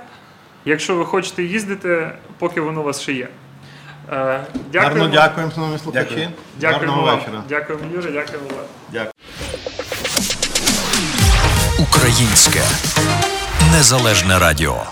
якщо 0.66 0.96
ви 0.96 1.06
хочете 1.06 1.44
їздити, 1.44 2.12
поки 2.40 2.62
воно 2.62 2.82
у 2.82 2.84
вас 2.84 3.02
ще 3.02 3.14
є. 3.14 3.28
Е, 4.12 4.40
Гарно 4.74 5.08
дякуємо, 5.08 5.52
шановні 5.56 5.78
слухачі. 5.80 6.30
Дякуємо 6.60 7.02
вам. 7.02 7.20
вечора. 7.20 7.44
Дякуємо, 7.50 7.86
Юрій, 7.94 8.12
дякуємо 8.12 8.48
вам. 8.48 8.66
Дякую. 8.92 9.12
Українське 11.80 12.62
незалежне 13.72 14.40
радіо. 14.40 14.84